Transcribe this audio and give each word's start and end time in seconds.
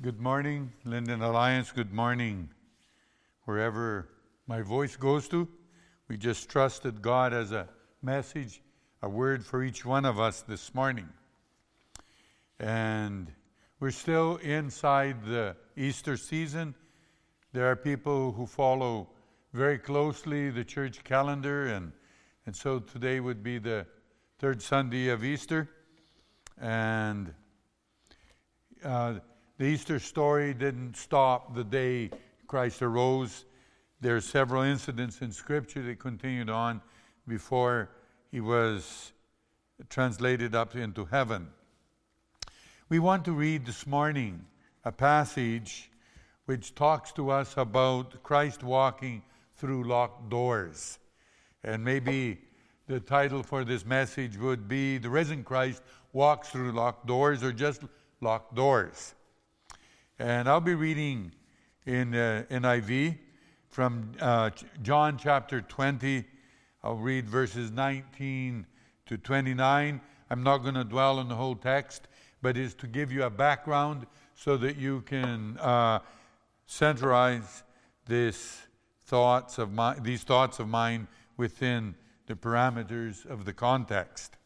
Good 0.00 0.20
morning, 0.20 0.72
Linden 0.84 1.22
Alliance. 1.22 1.72
Good 1.72 1.92
morning, 1.92 2.50
wherever 3.46 4.08
my 4.46 4.62
voice 4.62 4.94
goes 4.94 5.26
to. 5.30 5.48
We 6.06 6.16
just 6.16 6.48
trusted 6.48 7.02
God 7.02 7.32
as 7.32 7.50
a 7.50 7.68
message, 8.00 8.62
a 9.02 9.08
word 9.08 9.44
for 9.44 9.64
each 9.64 9.84
one 9.84 10.04
of 10.04 10.20
us 10.20 10.42
this 10.42 10.72
morning. 10.72 11.08
And 12.60 13.32
we're 13.80 13.90
still 13.90 14.36
inside 14.36 15.24
the 15.24 15.56
Easter 15.76 16.16
season. 16.16 16.76
There 17.52 17.68
are 17.68 17.74
people 17.74 18.30
who 18.30 18.46
follow 18.46 19.08
very 19.52 19.78
closely 19.78 20.50
the 20.50 20.64
church 20.64 21.02
calendar, 21.02 21.66
and, 21.66 21.90
and 22.46 22.54
so 22.54 22.78
today 22.78 23.18
would 23.18 23.42
be 23.42 23.58
the 23.58 23.84
third 24.38 24.62
Sunday 24.62 25.08
of 25.08 25.24
Easter. 25.24 25.68
And 26.56 27.34
uh, 28.84 29.14
the 29.58 29.64
Easter 29.64 29.98
story 29.98 30.54
didn't 30.54 30.96
stop 30.96 31.52
the 31.54 31.64
day 31.64 32.10
Christ 32.46 32.80
arose. 32.80 33.44
There 34.00 34.14
are 34.14 34.20
several 34.20 34.62
incidents 34.62 35.20
in 35.20 35.32
Scripture 35.32 35.82
that 35.82 35.98
continued 35.98 36.48
on 36.48 36.80
before 37.26 37.90
he 38.30 38.40
was 38.40 39.12
translated 39.90 40.54
up 40.54 40.76
into 40.76 41.04
heaven. 41.04 41.48
We 42.88 43.00
want 43.00 43.24
to 43.24 43.32
read 43.32 43.66
this 43.66 43.84
morning 43.84 44.44
a 44.84 44.92
passage 44.92 45.90
which 46.46 46.76
talks 46.76 47.10
to 47.12 47.30
us 47.30 47.54
about 47.56 48.22
Christ 48.22 48.62
walking 48.62 49.22
through 49.56 49.84
locked 49.88 50.30
doors. 50.30 51.00
And 51.64 51.84
maybe 51.84 52.38
the 52.86 53.00
title 53.00 53.42
for 53.42 53.64
this 53.64 53.84
message 53.84 54.36
would 54.38 54.68
be 54.68 54.98
The 54.98 55.10
Risen 55.10 55.42
Christ 55.42 55.82
Walks 56.12 56.50
Through 56.50 56.72
Locked 56.72 57.06
Doors 57.06 57.42
or 57.42 57.52
just 57.52 57.82
Locked 58.20 58.54
Doors. 58.54 59.14
And 60.20 60.48
I'll 60.48 60.60
be 60.60 60.74
reading 60.74 61.30
in 61.86 62.12
uh, 62.12 62.42
NIV 62.50 63.18
from 63.68 64.10
uh, 64.20 64.50
John 64.82 65.16
chapter 65.16 65.60
20. 65.60 66.24
I'll 66.82 66.96
read 66.96 67.28
verses 67.30 67.70
19 67.70 68.66
to 69.06 69.16
29. 69.16 70.00
I'm 70.28 70.42
not 70.42 70.58
going 70.58 70.74
to 70.74 70.82
dwell 70.82 71.20
on 71.20 71.28
the 71.28 71.36
whole 71.36 71.54
text, 71.54 72.08
but 72.42 72.56
it's 72.56 72.74
to 72.74 72.88
give 72.88 73.12
you 73.12 73.22
a 73.22 73.30
background 73.30 74.06
so 74.34 74.56
that 74.56 74.76
you 74.76 75.02
can 75.02 75.56
uh, 75.58 76.00
centralize 76.66 77.62
this 78.06 78.60
thoughts 79.04 79.56
of 79.58 79.72
my, 79.72 79.94
these 80.00 80.24
thoughts 80.24 80.58
of 80.58 80.66
mine 80.66 81.06
within 81.36 81.94
the 82.26 82.34
parameters 82.34 83.24
of 83.24 83.44
the 83.44 83.52
context. 83.52 84.36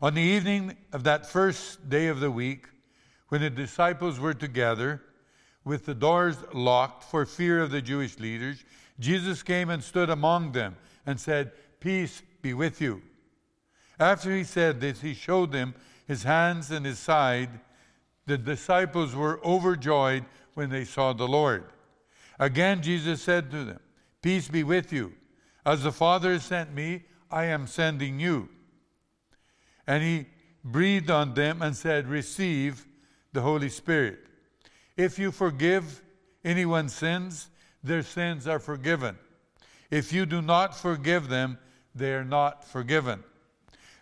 On 0.00 0.14
the 0.14 0.22
evening 0.22 0.74
of 0.90 1.04
that 1.04 1.26
first 1.26 1.90
day 1.90 2.06
of 2.06 2.20
the 2.20 2.30
week, 2.30 2.68
when 3.32 3.40
the 3.40 3.48
disciples 3.48 4.20
were 4.20 4.34
together, 4.34 5.00
with 5.64 5.86
the 5.86 5.94
doors 5.94 6.36
locked 6.52 7.02
for 7.02 7.24
fear 7.24 7.62
of 7.62 7.70
the 7.70 7.80
Jewish 7.80 8.18
leaders, 8.18 8.62
Jesus 9.00 9.42
came 9.42 9.70
and 9.70 9.82
stood 9.82 10.10
among 10.10 10.52
them 10.52 10.76
and 11.06 11.18
said, 11.18 11.50
Peace 11.80 12.20
be 12.42 12.52
with 12.52 12.78
you. 12.82 13.00
After 13.98 14.36
he 14.36 14.44
said 14.44 14.82
this, 14.82 15.00
he 15.00 15.14
showed 15.14 15.50
them 15.50 15.74
his 16.06 16.24
hands 16.24 16.70
and 16.70 16.84
his 16.84 16.98
side. 16.98 17.48
The 18.26 18.36
disciples 18.36 19.16
were 19.16 19.42
overjoyed 19.42 20.26
when 20.52 20.68
they 20.68 20.84
saw 20.84 21.14
the 21.14 21.26
Lord. 21.26 21.64
Again, 22.38 22.82
Jesus 22.82 23.22
said 23.22 23.50
to 23.50 23.64
them, 23.64 23.80
Peace 24.20 24.48
be 24.48 24.62
with 24.62 24.92
you. 24.92 25.10
As 25.64 25.84
the 25.84 25.90
Father 25.90 26.32
has 26.32 26.44
sent 26.44 26.74
me, 26.74 27.04
I 27.30 27.46
am 27.46 27.66
sending 27.66 28.20
you. 28.20 28.50
And 29.86 30.02
he 30.02 30.26
breathed 30.62 31.10
on 31.10 31.32
them 31.32 31.62
and 31.62 31.74
said, 31.74 32.08
Receive 32.08 32.88
the 33.32 33.40
Holy 33.40 33.68
Spirit. 33.68 34.18
If 34.96 35.18
you 35.18 35.32
forgive 35.32 36.02
anyone's 36.44 36.94
sins, 36.94 37.48
their 37.82 38.02
sins 38.02 38.46
are 38.46 38.58
forgiven. 38.58 39.16
If 39.90 40.12
you 40.12 40.26
do 40.26 40.40
not 40.40 40.76
forgive 40.76 41.28
them, 41.28 41.58
they 41.94 42.14
are 42.14 42.24
not 42.24 42.64
forgiven. 42.64 43.22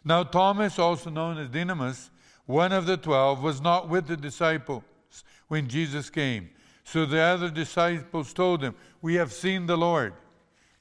Now, 0.05 0.23
Thomas, 0.23 0.79
also 0.79 1.11
known 1.11 1.39
as 1.39 1.49
Didymus, 1.49 2.11
one 2.47 2.73
of 2.73 2.87
the 2.87 2.97
twelve, 2.97 3.43
was 3.43 3.61
not 3.61 3.89
with 3.89 4.07
the 4.07 4.17
disciples 4.17 4.83
when 5.49 5.69
Jesus 5.69 6.11
came. 6.11 6.51
So 6.85 7.07
the 7.07 7.21
other 7.21 7.51
disciples 7.51 8.33
told 8.33 8.63
him, 8.63 8.75
We 9.03 9.15
have 9.15 9.33
seen 9.33 9.67
the 9.67 9.77
Lord. 9.77 10.15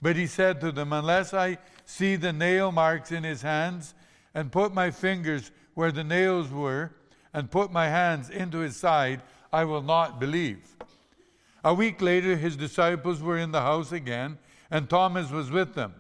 But 0.02 0.16
he 0.16 0.28
said 0.28 0.62
to 0.62 0.72
them, 0.72 0.94
Unless 0.94 1.34
I 1.34 1.58
see 1.86 2.16
the 2.16 2.34
nail 2.34 2.72
marks 2.72 3.12
in 3.12 3.24
his 3.24 3.42
hands, 3.42 3.94
and 4.34 4.52
put 4.52 4.74
my 4.74 4.92
fingers 4.92 5.52
where 5.74 5.92
the 5.92 6.04
nails 6.04 6.50
were, 6.50 6.92
and 7.34 7.52
put 7.52 7.72
my 7.72 7.88
hands 7.88 8.30
into 8.30 8.60
his 8.60 8.76
side, 8.76 9.22
I 9.52 9.66
will 9.66 9.82
not 9.82 10.20
believe. 10.20 10.76
A 11.64 11.74
week 11.74 12.02
later, 12.02 12.36
his 12.36 12.56
disciples 12.56 13.22
were 13.22 13.38
in 13.38 13.52
the 13.52 13.62
house 13.62 13.92
again, 13.92 14.38
and 14.72 14.90
Thomas 14.90 15.32
was 15.32 15.52
with 15.52 15.74
them. 15.74 15.96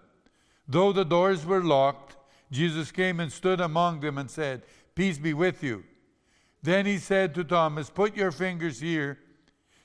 Though 0.67 0.93
the 0.93 1.05
doors 1.05 1.45
were 1.45 1.63
locked, 1.63 2.15
Jesus 2.51 2.91
came 2.91 3.19
and 3.19 3.31
stood 3.31 3.59
among 3.59 3.99
them 3.99 4.17
and 4.17 4.29
said, 4.29 4.63
Peace 4.95 5.17
be 5.17 5.33
with 5.33 5.63
you. 5.63 5.83
Then 6.61 6.85
he 6.85 6.97
said 6.97 7.33
to 7.35 7.43
Thomas, 7.43 7.89
Put 7.89 8.15
your 8.15 8.31
fingers 8.31 8.79
here. 8.79 9.19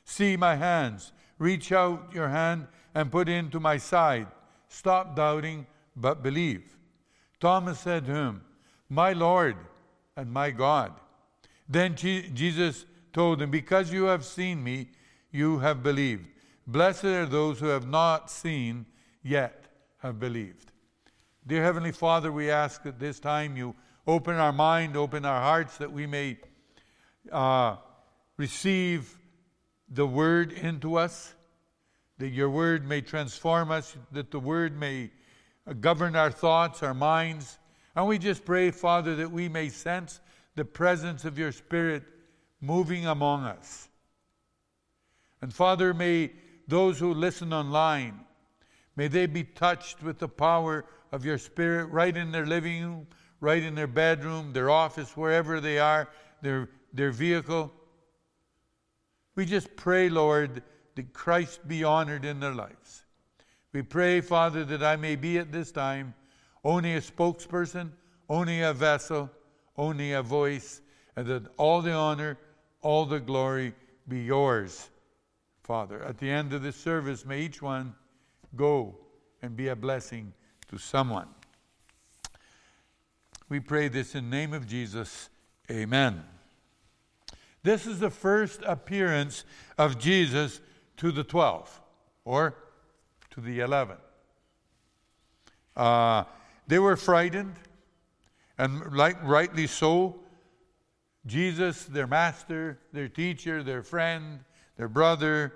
See 0.05 0.37
my 0.37 0.57
hands. 0.57 1.13
Reach 1.39 1.73
out 1.73 2.13
your 2.13 2.29
hand 2.29 2.67
and 2.95 3.11
put 3.11 3.29
into 3.29 3.61
my 3.61 3.77
side. 3.77 4.29
Stop 4.69 5.17
doubting, 5.17 5.67
but 5.97 6.23
believe. 6.23 6.77
Thomas 7.41 7.81
said 7.81 8.07
to 8.07 8.15
him, 8.15 8.43
My 8.89 9.13
Lord 9.13 9.57
and 10.17 10.33
my 10.33 10.51
God. 10.51 10.93
Then 11.69 11.95
Jesus 11.97 12.87
told 13.13 13.39
them, 13.39 13.51
Because 13.51 13.93
you 13.93 14.05
have 14.05 14.25
seen 14.25 14.63
me, 14.63 14.91
you 15.31 15.59
have 15.59 15.83
believed. 15.83 16.27
Blessed 16.67 17.05
are 17.05 17.27
those 17.27 17.61
who 17.61 17.67
have 17.67 17.89
not 17.89 18.31
seen, 18.31 18.87
yet 19.23 19.65
have 19.99 20.19
believed. 20.19 20.73
Dear 21.47 21.63
Heavenly 21.63 21.93
Father, 21.93 22.33
we 22.33 22.51
ask 22.51 22.87
at 22.87 22.99
this 22.99 23.21
time 23.21 23.57
you 23.57 23.75
open 24.07 24.37
our 24.37 24.53
mind, 24.53 24.97
open 24.97 25.25
our 25.25 25.41
hearts, 25.41 25.77
that 25.79 25.93
we 25.93 26.07
may 26.07 26.39
uh, 27.33 27.77
receive 28.37 29.17
the 29.89 30.07
Word 30.07 30.53
into 30.53 30.97
us, 30.97 31.35
that 32.19 32.29
your 32.29 32.51
Word 32.51 32.87
may 32.87 33.01
transform 33.01 33.71
us, 33.71 33.97
that 34.13 34.31
the 34.31 34.41
Word 34.41 34.79
may 34.79 35.11
govern 35.81 36.17
our 36.17 36.31
thoughts, 36.31 36.83
our 36.83 36.95
minds. 36.95 37.59
And 37.97 38.07
we 38.07 38.19
just 38.19 38.45
pray, 38.45 38.71
Father, 38.71 39.15
that 39.17 39.31
we 39.31 39.49
may 39.49 39.69
sense 39.69 40.21
the 40.55 40.65
presence 40.65 41.25
of 41.25 41.39
your 41.39 41.53
Spirit 41.53 42.03
moving 42.61 43.07
among 43.07 43.45
us. 43.45 43.89
And 45.43 45.53
Father, 45.53 45.93
may 45.93 46.33
those 46.67 46.99
who 46.99 47.13
listen 47.13 47.53
online, 47.53 48.21
may 48.97 49.09
they 49.09 49.27
be 49.27 49.45
touched 49.45 50.03
with 50.03 50.19
the 50.19 50.29
power 50.29 50.87
of 51.13 51.25
your 51.25 51.39
Spirit 51.39 51.87
right 51.87 52.17
in 52.17 52.33
their 52.33 52.47
living 52.47 52.83
room, 52.83 53.07
right 53.41 53.63
in 53.63 53.75
their 53.75 53.87
bedroom, 53.87 54.53
their 54.53 54.71
office, 54.71 55.17
wherever 55.17 55.61
they 55.61 55.79
are, 55.79 56.09
their, 56.41 56.71
their 56.93 57.11
vehicle. 57.11 57.73
We 59.35 59.45
just 59.45 59.77
pray, 59.77 60.09
Lord, 60.09 60.63
that 60.95 61.13
Christ 61.13 61.67
be 61.67 61.85
honored 61.85 62.25
in 62.25 62.41
their 62.41 62.55
lives. 62.55 63.05
We 63.73 63.83
pray, 63.83 64.21
Father, 64.21 64.65
that 64.65 64.83
I 64.83 64.97
may 64.97 65.17
be 65.17 65.39
at 65.39 65.51
this 65.51 65.73
time 65.73 66.15
only 66.63 66.95
a 66.95 67.01
spokesperson, 67.01 67.91
only 68.29 68.63
a 68.63 68.73
vessel 68.73 69.31
only 69.77 70.13
a 70.13 70.23
voice, 70.23 70.81
and 71.17 71.27
that 71.27 71.45
all 71.57 71.83
the 71.83 71.93
honor, 71.93 72.39
all 72.83 73.05
the 73.07 73.21
glory 73.21 73.75
be 74.09 74.21
yours, 74.21 74.89
Father. 75.63 76.03
At 76.03 76.19
the 76.19 76.31
end 76.31 76.53
of 76.53 76.63
this 76.63 76.77
service, 76.77 77.25
may 77.25 77.43
each 77.43 77.63
one 77.63 77.95
go 78.57 78.97
and 79.43 79.57
be 79.57 79.69
a 79.69 79.77
blessing 79.77 80.33
to 80.69 80.79
someone. 80.79 81.29
We 83.49 83.61
pray 83.61 83.89
this 83.89 84.15
in 84.15 84.31
the 84.31 84.37
name 84.37 84.53
of 84.53 84.67
Jesus. 84.67 85.29
Amen. 85.71 86.25
This 87.63 87.87
is 87.87 87.99
the 87.99 88.11
first 88.11 88.61
appearance 88.67 89.45
of 89.79 89.99
Jesus 89.99 90.61
to 90.99 91.11
the 91.11 91.25
12 91.25 91.81
or 92.25 92.55
to 93.31 93.41
the 93.41 93.61
11. 93.61 93.97
Uh, 95.77 96.25
they 96.67 96.79
were 96.79 96.97
frightened. 96.97 97.55
And 98.59 98.97
like, 98.97 99.23
rightly 99.23 99.67
so, 99.67 100.21
Jesus, 101.27 101.85
their 101.85 102.07
master, 102.07 102.79
their 102.93 103.09
teacher, 103.09 103.63
their 103.63 103.83
friend, 103.83 104.41
their 104.77 104.89
brother, 104.89 105.55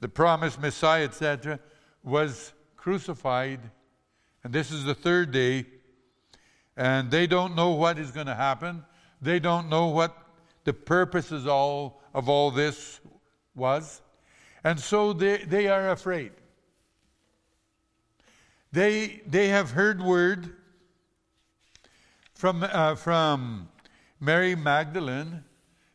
the 0.00 0.08
promised 0.08 0.60
Messiah, 0.60 1.04
etc., 1.04 1.60
was 2.02 2.52
crucified. 2.76 3.60
And 4.42 4.52
this 4.52 4.70
is 4.70 4.84
the 4.84 4.94
third 4.94 5.30
day. 5.30 5.66
And 6.76 7.10
they 7.10 7.26
don't 7.26 7.54
know 7.54 7.70
what 7.70 7.98
is 7.98 8.10
going 8.10 8.26
to 8.26 8.34
happen. 8.34 8.84
They 9.20 9.38
don't 9.38 9.68
know 9.68 9.88
what 9.88 10.16
the 10.64 10.72
purpose 10.72 11.30
is 11.30 11.46
all 11.46 12.02
of 12.14 12.28
all 12.28 12.50
this 12.50 13.00
was. 13.54 14.00
And 14.64 14.80
so 14.80 15.12
they, 15.12 15.38
they 15.38 15.68
are 15.68 15.90
afraid. 15.90 16.32
They, 18.72 19.22
they 19.26 19.48
have 19.48 19.72
heard 19.72 20.00
word 20.02 20.54
from, 22.40 22.62
uh, 22.62 22.94
from 22.94 23.68
Mary 24.18 24.54
Magdalene 24.54 25.44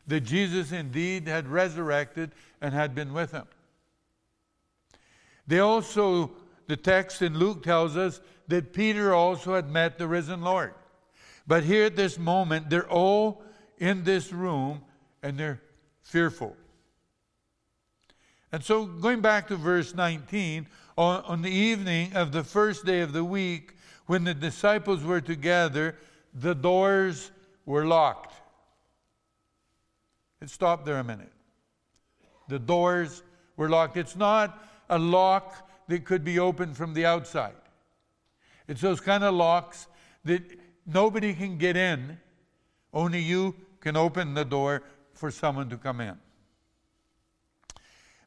that 0.06 0.22
Jesus 0.22 0.72
indeed 0.72 1.28
had 1.28 1.48
resurrected 1.48 2.34
and 2.62 2.72
had 2.72 2.94
been 2.94 3.14
with 3.14 3.32
him. 3.32 3.48
They 5.48 5.58
also, 5.58 6.34
the 6.68 6.78
text 6.78 7.24
in 7.24 7.36
Luke 7.36 7.64
tells 7.64 7.98
us 7.98 8.22
that 8.48 8.74
Peter 8.74 9.12
also 9.12 9.56
had 9.56 9.72
met 9.72 9.98
the 9.98 10.06
risen 10.06 10.42
Lord. 10.42 10.76
But 11.48 11.64
here 11.64 11.86
at 11.86 11.96
this 11.96 12.20
moment, 12.20 12.70
they're 12.70 12.92
all 12.92 13.42
in 13.80 14.04
this 14.04 14.32
room 14.32 14.84
and 15.24 15.40
they're 15.40 15.64
fearful. 16.04 16.56
And 18.52 18.64
so, 18.64 18.86
going 18.86 19.22
back 19.22 19.48
to 19.48 19.56
verse 19.56 19.96
19, 19.96 20.68
on, 20.96 21.24
on, 21.24 21.42
the 21.42 21.50
evening 21.50 22.14
of 22.14 22.32
the 22.32 22.44
first 22.44 22.86
day 22.86 23.02
of 23.02 23.14
the 23.14 23.24
week, 23.24 23.74
when 24.06 24.24
the 24.24 24.36
disciples 24.36 25.04
were 25.04 25.22
together, 25.22 25.96
the 26.36 26.54
doors 26.54 27.32
were 27.66 27.86
locked. 27.86 28.34
It 30.42 30.50
stopped 30.50 30.86
there 30.86 30.98
a 30.98 31.04
minute. 31.04 31.32
The 32.50 32.60
doors 32.60 33.24
were 33.58 33.70
locked. 33.70 33.98
It's 33.98 34.16
not 34.16 34.64
a 34.90 35.00
lock 35.00 35.68
that 35.88 36.06
could 36.06 36.24
be 36.24 36.38
opened 36.40 36.78
from 36.78 36.94
the 36.94 37.06
outside. 37.06 37.56
It's 38.68 38.82
those 38.82 39.00
kind 39.00 39.24
of 39.24 39.34
locks 39.34 39.88
that 40.26 40.44
nobody 40.86 41.34
can 41.34 41.58
get 41.58 41.78
in, 41.78 42.18
only 42.94 43.20
you 43.20 43.56
can 43.80 43.96
open 43.96 44.34
the 44.34 44.46
door 44.46 44.84
for 45.14 45.32
someone 45.32 45.70
to 45.70 45.78
come 45.78 46.02
in. 46.02 46.18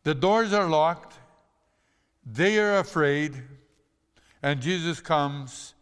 The 0.05 0.15
doors 0.15 0.53
are 0.53 0.69
locked, 0.69 1.19
they 2.25 2.59
are 2.59 2.79
afraid, 2.79 3.43
and 4.43 4.61
Jesus 4.61 5.01
comes 5.01 5.75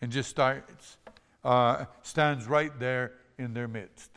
and 0.00 0.10
just 0.10 0.30
starts, 0.30 0.96
uh, 1.44 1.84
stands 2.02 2.46
right 2.46 2.78
there 2.78 3.12
in 3.38 3.54
their 3.54 3.68
midst. 3.68 4.10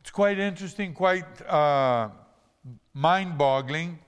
It's 0.00 0.10
quite 0.10 0.38
interesting, 0.38 0.94
quite 0.94 1.46
uh, 1.46 2.08
mind 2.94 3.38
boggling 3.38 3.98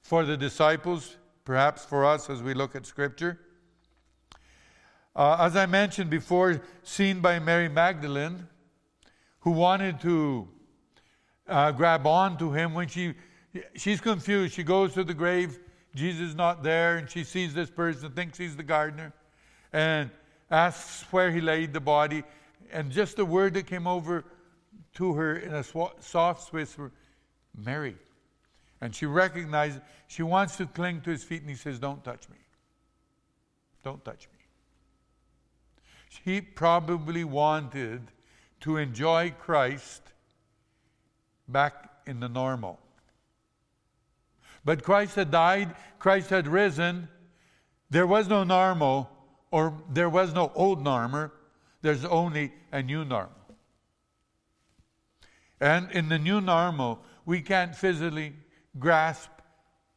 for 0.00 0.24
the 0.24 0.36
disciples, 0.36 1.16
perhaps 1.44 1.84
for 1.84 2.04
us 2.04 2.30
as 2.30 2.42
we 2.42 2.54
look 2.54 2.74
at 2.74 2.86
Scripture. 2.86 3.40
Uh, 5.14 5.36
as 5.40 5.56
I 5.56 5.66
mentioned 5.66 6.08
before, 6.08 6.62
seen 6.82 7.20
by 7.20 7.38
Mary 7.38 7.68
Magdalene, 7.68 8.46
who 9.40 9.50
wanted 9.50 10.00
to 10.00 10.48
uh, 11.48 11.72
grab 11.72 12.06
on 12.06 12.38
to 12.38 12.52
him 12.52 12.72
when 12.72 12.88
she 12.88 13.14
she's 13.74 14.00
confused. 14.00 14.54
She 14.54 14.62
goes 14.62 14.94
to 14.94 15.04
the 15.04 15.14
grave, 15.14 15.58
Jesus 15.94 16.30
is 16.30 16.34
not 16.34 16.62
there, 16.62 16.96
and 16.96 17.08
she 17.08 17.24
sees 17.24 17.54
this 17.54 17.70
person, 17.70 18.10
thinks 18.12 18.38
he's 18.38 18.56
the 18.56 18.62
gardener, 18.62 19.12
and 19.72 20.10
asks 20.50 21.04
where 21.12 21.30
he 21.30 21.40
laid 21.40 21.72
the 21.72 21.80
body. 21.80 22.22
And 22.72 22.90
just 22.90 23.16
the 23.16 23.24
word 23.24 23.54
that 23.54 23.66
came 23.66 23.86
over 23.86 24.24
to 24.94 25.14
her 25.14 25.36
in 25.36 25.54
a 25.54 25.64
soft 26.00 26.52
whisper, 26.52 26.92
Mary. 27.56 27.96
And 28.80 28.94
she 28.94 29.06
recognizes, 29.06 29.80
she 30.08 30.22
wants 30.22 30.56
to 30.56 30.66
cling 30.66 31.02
to 31.02 31.10
his 31.10 31.22
feet, 31.22 31.42
and 31.42 31.50
he 31.50 31.56
says, 31.56 31.78
Don't 31.78 32.02
touch 32.02 32.28
me. 32.28 32.36
Don't 33.84 34.04
touch 34.04 34.28
me. 34.32 34.38
She 36.08 36.40
probably 36.40 37.24
wanted 37.24 38.02
to 38.60 38.76
enjoy 38.76 39.34
Christ 39.38 40.02
back 41.48 41.90
in 42.06 42.20
the 42.20 42.28
normal. 42.28 42.78
But 44.64 44.82
Christ 44.82 45.16
had 45.16 45.30
died, 45.30 45.74
Christ 45.98 46.30
had 46.30 46.46
risen. 46.46 47.08
There 47.90 48.06
was 48.06 48.28
no 48.28 48.44
normal, 48.44 49.10
or 49.50 49.74
there 49.90 50.08
was 50.08 50.32
no 50.32 50.52
old 50.54 50.82
normal. 50.82 51.30
There's 51.82 52.04
only 52.04 52.52
a 52.70 52.82
new 52.82 53.04
normal. 53.04 53.32
And 55.60 55.90
in 55.92 56.08
the 56.08 56.18
new 56.18 56.40
normal, 56.40 57.00
we 57.24 57.40
can't 57.40 57.74
physically 57.74 58.34
grasp 58.78 59.30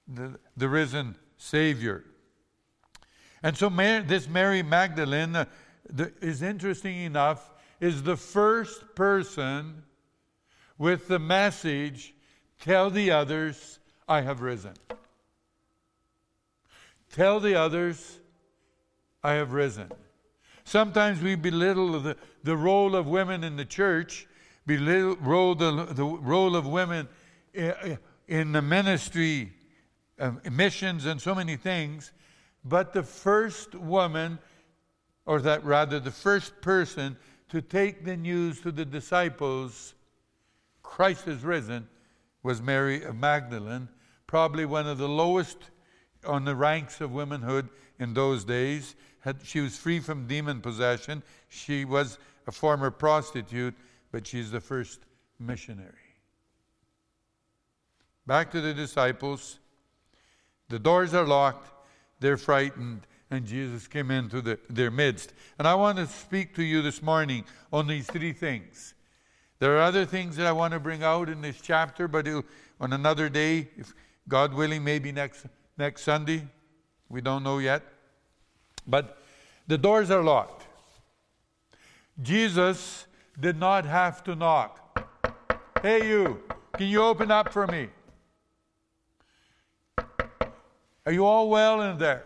the, 0.08 0.40
the 0.58 0.70
risen 0.70 1.16
Savior. 1.38 2.04
And 3.42 3.58
so, 3.58 3.70
Mary, 3.70 4.04
this 4.04 4.28
Mary 4.28 4.64
Magdalene 4.64 5.36
uh, 5.36 5.46
the, 5.90 6.12
is 6.22 6.42
interesting 6.42 6.98
enough, 6.98 7.54
is 7.80 8.04
the 8.04 8.18
first 8.18 8.96
person 8.96 9.84
with 10.78 11.08
the 11.08 11.20
message 11.20 12.14
tell 12.60 12.90
the 12.90 13.12
others, 13.12 13.80
I 14.08 14.22
have 14.22 14.42
risen. 14.42 14.74
Tell 17.12 17.40
the 17.40 17.56
others, 17.56 18.20
I 19.24 19.34
have 19.34 19.54
risen. 19.54 19.92
Sometimes 20.64 21.22
we 21.22 21.36
belittle 21.36 22.00
the, 22.00 22.18
the 22.44 22.58
role 22.58 22.96
of 22.96 23.08
women 23.08 23.44
in 23.44 23.56
the 23.56 23.66
church, 23.66 24.28
belittle 24.66 25.16
role, 25.18 25.56
the, 25.56 25.86
the 25.86 26.04
role 26.04 26.56
of 26.56 26.68
women 26.68 27.08
eh, 27.54 27.72
eh, 27.82 27.96
in 28.28 28.52
the 28.52 28.62
ministry, 28.62 29.54
um, 30.20 30.42
missions, 30.52 31.06
and 31.06 31.22
so 31.22 31.36
many 31.36 31.56
things. 31.56 32.12
But 32.64 32.94
the 32.94 33.04
first 33.04 33.76
woman, 33.76 34.40
or 35.26 35.40
that 35.42 35.64
rather, 35.64 36.00
the 36.00 36.12
first 36.12 36.62
person 36.62 37.16
to 37.50 37.62
take 37.62 38.04
the 38.04 38.18
news 38.18 38.60
to 38.62 38.72
the 38.72 38.86
disciples 38.86 39.94
Christ 40.82 41.28
is 41.28 41.44
risen 41.44 41.88
was 42.44 42.62
Mary 42.62 43.04
of 43.04 43.16
Magdalene, 43.16 43.90
probably 44.28 44.66
one 44.66 44.88
of 44.88 44.98
the 44.98 45.08
lowest 45.08 45.58
on 46.26 46.46
the 46.46 46.56
ranks 46.56 47.02
of 47.02 47.12
womanhood 47.12 47.70
in 48.00 48.14
those 48.14 48.44
days. 48.44 48.96
Had, 49.20 49.38
she 49.44 49.60
was 49.60 49.78
free 49.78 50.00
from 50.00 50.28
demon 50.28 50.62
possession. 50.62 51.24
She 51.50 51.86
was 51.86 52.18
a 52.48 52.52
former 52.52 52.92
prostitute, 52.92 53.76
but 54.12 54.28
she's 54.28 54.52
the 54.52 54.62
first 54.62 55.00
missionary. 55.40 55.92
Back 58.28 58.52
to 58.52 58.62
the 58.62 58.74
disciples. 58.74 59.60
The 60.70 60.80
doors 60.80 61.14
are 61.14 61.26
locked, 61.26 61.72
they're 62.20 62.38
frightened, 62.38 63.06
and 63.30 63.46
Jesus 63.46 63.88
came 63.88 64.10
into 64.10 64.42
the, 64.42 64.60
their 64.68 64.90
midst. 64.90 65.34
And 65.60 65.68
I 65.68 65.76
want 65.76 65.98
to 66.00 66.08
speak 66.08 66.56
to 66.56 66.64
you 66.64 66.82
this 66.82 67.04
morning 67.04 67.46
on 67.72 67.86
these 67.88 68.08
three 68.08 68.34
things 68.34 68.96
there 69.60 69.78
are 69.78 69.82
other 69.82 70.06
things 70.06 70.36
that 70.36 70.46
I 70.46 70.52
want 70.52 70.74
to 70.74 70.80
bring 70.80 71.04
out 71.04 71.30
in 71.30 71.42
this 71.42 71.62
chapter, 71.62 72.08
but 72.08 72.28
on 72.80 72.94
another 72.94 73.30
day, 73.30 73.70
if 73.78 73.94
God 74.28 74.54
willing, 74.54 74.84
maybe 74.84 75.12
next, 75.12 75.46
next 75.78 76.04
Sunday. 76.04 76.48
We 77.10 77.22
don't 77.22 77.44
know 77.44 77.60
yet. 77.60 77.84
But 78.88 79.18
the 79.68 79.78
doors 79.78 80.12
are 80.12 80.24
locked. 80.24 80.66
Jesus 82.22 83.06
did 83.40 83.58
not 83.58 83.86
have 83.86 84.24
to 84.24 84.36
knock. 84.36 84.82
Hey, 85.82 86.08
you, 86.08 86.42
can 86.74 86.88
you 86.88 87.04
open 87.04 87.30
up 87.32 87.52
for 87.52 87.68
me? 87.68 87.90
Are 91.06 91.12
you 91.12 91.26
all 91.26 91.50
well 91.50 91.82
in 91.82 91.98
there? 91.98 92.24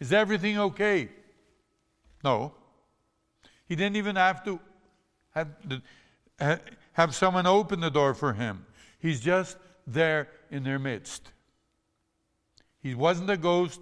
Is 0.00 0.12
everything 0.12 0.58
okay? 0.58 1.08
No. 2.22 2.52
He 3.66 3.76
didn't 3.76 3.96
even 3.96 4.16
have 4.16 4.44
to 4.44 4.60
have 5.30 5.48
have 6.92 7.14
someone 7.14 7.46
open 7.46 7.80
the 7.80 7.90
door 7.90 8.14
for 8.14 8.32
him. 8.32 8.64
He's 8.98 9.20
just 9.20 9.56
there 9.86 10.28
in 10.54 10.62
their 10.62 10.78
midst. 10.78 11.32
He 12.78 12.94
wasn't 12.94 13.28
a 13.28 13.36
ghost. 13.36 13.80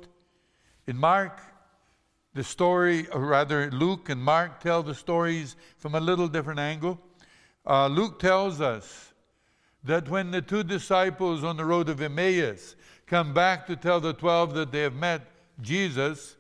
In 0.86 0.96
Mark, 0.96 1.38
the 2.32 2.42
story, 2.42 3.06
or 3.08 3.20
rather, 3.20 3.70
Luke 3.70 4.08
and 4.08 4.22
Mark 4.22 4.58
tell 4.60 4.82
the 4.82 4.94
stories 4.94 5.54
from 5.76 5.94
a 5.94 6.00
little 6.00 6.28
different 6.28 6.60
angle. 6.60 6.98
Uh, 7.66 7.88
Luke 7.88 8.18
tells 8.18 8.62
us 8.62 9.12
that 9.84 10.08
when 10.08 10.30
the 10.30 10.40
two 10.40 10.62
disciples 10.62 11.44
on 11.44 11.58
the 11.58 11.64
road 11.64 11.90
of 11.90 12.00
Emmaus 12.00 12.74
come 13.06 13.34
back 13.34 13.66
to 13.66 13.76
tell 13.76 14.00
the 14.00 14.14
12 14.14 14.54
that 14.54 14.72
they 14.72 14.80
have 14.80 14.94
met 14.94 15.20
Jesus, 15.60 16.36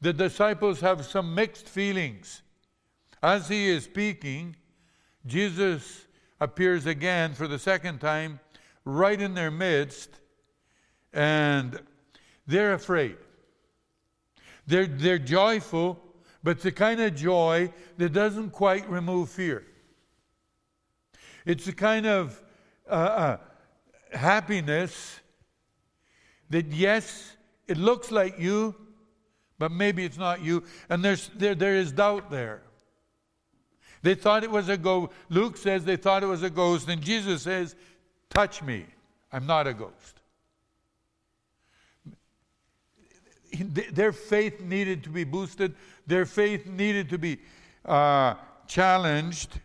the 0.00 0.12
disciples 0.12 0.80
have 0.80 1.06
some 1.06 1.32
mixed 1.32 1.68
feelings. 1.68 2.42
As 3.22 3.48
he 3.48 3.68
is 3.68 3.84
speaking, 3.84 4.56
Jesus 5.24 6.06
appears 6.40 6.86
again 6.86 7.34
for 7.34 7.46
the 7.46 7.58
second 7.58 8.00
time 8.00 8.40
right 8.86 9.20
in 9.20 9.34
their 9.34 9.50
midst, 9.50 10.08
and 11.12 11.78
they're 12.46 12.72
afraid. 12.72 13.16
They're, 14.66 14.86
they're 14.86 15.18
joyful, 15.18 16.00
but 16.42 16.60
the 16.60 16.72
kind 16.72 17.00
of 17.00 17.14
joy 17.14 17.72
that 17.98 18.12
doesn't 18.12 18.50
quite 18.50 18.88
remove 18.88 19.28
fear. 19.28 19.66
It's 21.44 21.66
the 21.66 21.72
kind 21.72 22.06
of 22.06 22.40
uh, 22.88 22.92
uh, 22.92 23.36
happiness 24.12 25.20
that, 26.50 26.66
yes, 26.66 27.36
it 27.66 27.76
looks 27.76 28.12
like 28.12 28.38
you, 28.38 28.74
but 29.58 29.72
maybe 29.72 30.04
it's 30.04 30.18
not 30.18 30.42
you. 30.42 30.62
And 30.88 31.04
there's, 31.04 31.28
there, 31.36 31.56
there 31.56 31.74
is 31.74 31.90
doubt 31.90 32.30
there. 32.30 32.62
They 34.02 34.14
thought 34.14 34.44
it 34.44 34.50
was 34.50 34.68
a 34.68 34.76
ghost. 34.76 35.12
Luke 35.28 35.56
says 35.56 35.84
they 35.84 35.96
thought 35.96 36.22
it 36.22 36.26
was 36.26 36.44
a 36.44 36.50
ghost, 36.50 36.88
and 36.88 37.02
Jesus 37.02 37.42
says, 37.42 37.74
Touch 38.30 38.62
me. 38.62 38.86
I'm 39.32 39.46
not 39.46 39.66
a 39.66 39.74
ghost. 39.74 40.20
Their 43.58 44.12
faith 44.12 44.60
needed 44.60 45.04
to 45.04 45.10
be 45.10 45.24
boosted, 45.24 45.74
their 46.06 46.26
faith 46.26 46.66
needed 46.66 47.08
to 47.10 47.18
be 47.18 47.38
uh, 47.84 48.34
challenged 48.66 49.60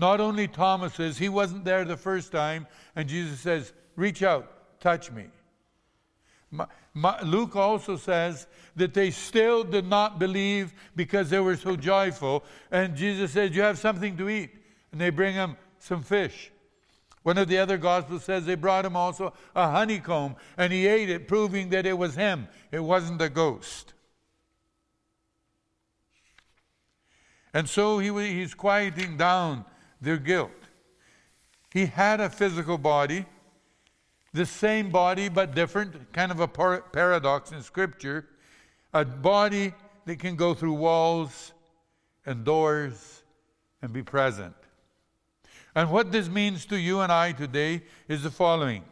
not 0.00 0.18
only 0.18 0.48
Thomas's, 0.48 1.18
he 1.18 1.28
wasn't 1.28 1.64
there 1.64 1.84
the 1.84 1.96
first 1.96 2.32
time, 2.32 2.66
and 2.96 3.06
Jesus 3.06 3.40
says, 3.40 3.72
Reach 3.96 4.22
out, 4.22 4.80
touch 4.80 5.12
me. 5.12 5.26
My, 6.50 6.66
my, 6.94 7.20
Luke 7.20 7.54
also 7.54 7.96
says 7.96 8.46
that 8.76 8.94
they 8.94 9.10
still 9.10 9.62
did 9.62 9.86
not 9.86 10.18
believe 10.18 10.72
because 10.96 11.28
they 11.28 11.38
were 11.38 11.56
so 11.56 11.76
joyful. 11.76 12.44
And 12.70 12.96
Jesus 12.96 13.32
says, 13.32 13.54
You 13.54 13.62
have 13.62 13.78
something 13.78 14.16
to 14.16 14.30
eat. 14.30 14.50
And 14.90 15.00
they 15.00 15.10
bring 15.10 15.34
him 15.34 15.56
some 15.78 16.02
fish. 16.02 16.50
One 17.22 17.36
of 17.36 17.48
the 17.48 17.58
other 17.58 17.76
Gospels 17.76 18.24
says 18.24 18.46
they 18.46 18.54
brought 18.54 18.84
him 18.84 18.96
also 18.96 19.34
a 19.54 19.70
honeycomb, 19.70 20.36
and 20.56 20.72
he 20.72 20.86
ate 20.86 21.10
it, 21.10 21.28
proving 21.28 21.68
that 21.70 21.84
it 21.84 21.98
was 21.98 22.14
him. 22.14 22.48
It 22.72 22.80
wasn't 22.80 23.20
a 23.20 23.28
ghost. 23.28 23.92
And 27.52 27.68
so 27.68 27.98
he, 27.98 28.10
he's 28.32 28.54
quieting 28.54 29.16
down 29.16 29.64
their 30.00 30.16
guilt. 30.16 30.50
He 31.72 31.86
had 31.86 32.20
a 32.20 32.30
physical 32.30 32.78
body, 32.78 33.26
the 34.32 34.46
same 34.46 34.90
body 34.90 35.28
but 35.28 35.54
different, 35.54 36.12
kind 36.12 36.32
of 36.32 36.40
a 36.40 36.48
par- 36.48 36.84
paradox 36.92 37.52
in 37.52 37.62
Scripture. 37.62 38.26
A 38.92 39.04
body 39.04 39.74
that 40.06 40.18
can 40.18 40.36
go 40.36 40.54
through 40.54 40.72
walls 40.72 41.52
and 42.24 42.44
doors 42.44 43.22
and 43.82 43.92
be 43.92 44.02
present. 44.02 44.54
And 45.74 45.90
what 45.90 46.12
this 46.12 46.28
means 46.28 46.66
to 46.66 46.78
you 46.78 47.00
and 47.00 47.12
I 47.12 47.32
today 47.32 47.82
is 48.08 48.22
the 48.22 48.30
following 48.30 48.84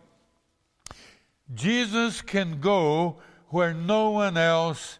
Jesus 1.55 2.21
can 2.21 2.61
go 2.61 3.17
where 3.49 3.73
no 3.73 4.11
one 4.11 4.37
else 4.37 4.99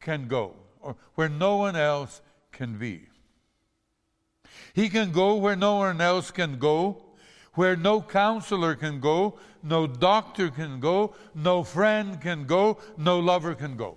can 0.00 0.28
go, 0.28 0.54
or 0.80 0.96
where 1.14 1.30
no 1.30 1.56
one 1.56 1.76
else 1.76 2.20
can 2.52 2.78
be. 2.78 3.08
He 4.74 4.88
can 4.88 5.12
go 5.12 5.36
where 5.36 5.56
no 5.56 5.76
one 5.76 6.00
else 6.00 6.30
can 6.30 6.58
go, 6.58 7.02
where 7.54 7.76
no 7.76 8.02
counselor 8.02 8.74
can 8.74 9.00
go, 9.00 9.38
no 9.62 9.86
doctor 9.86 10.50
can 10.50 10.80
go, 10.80 11.14
no 11.34 11.62
friend 11.62 12.20
can 12.20 12.46
go, 12.46 12.78
no 12.98 13.18
lover 13.18 13.54
can 13.54 13.76
go. 13.76 13.96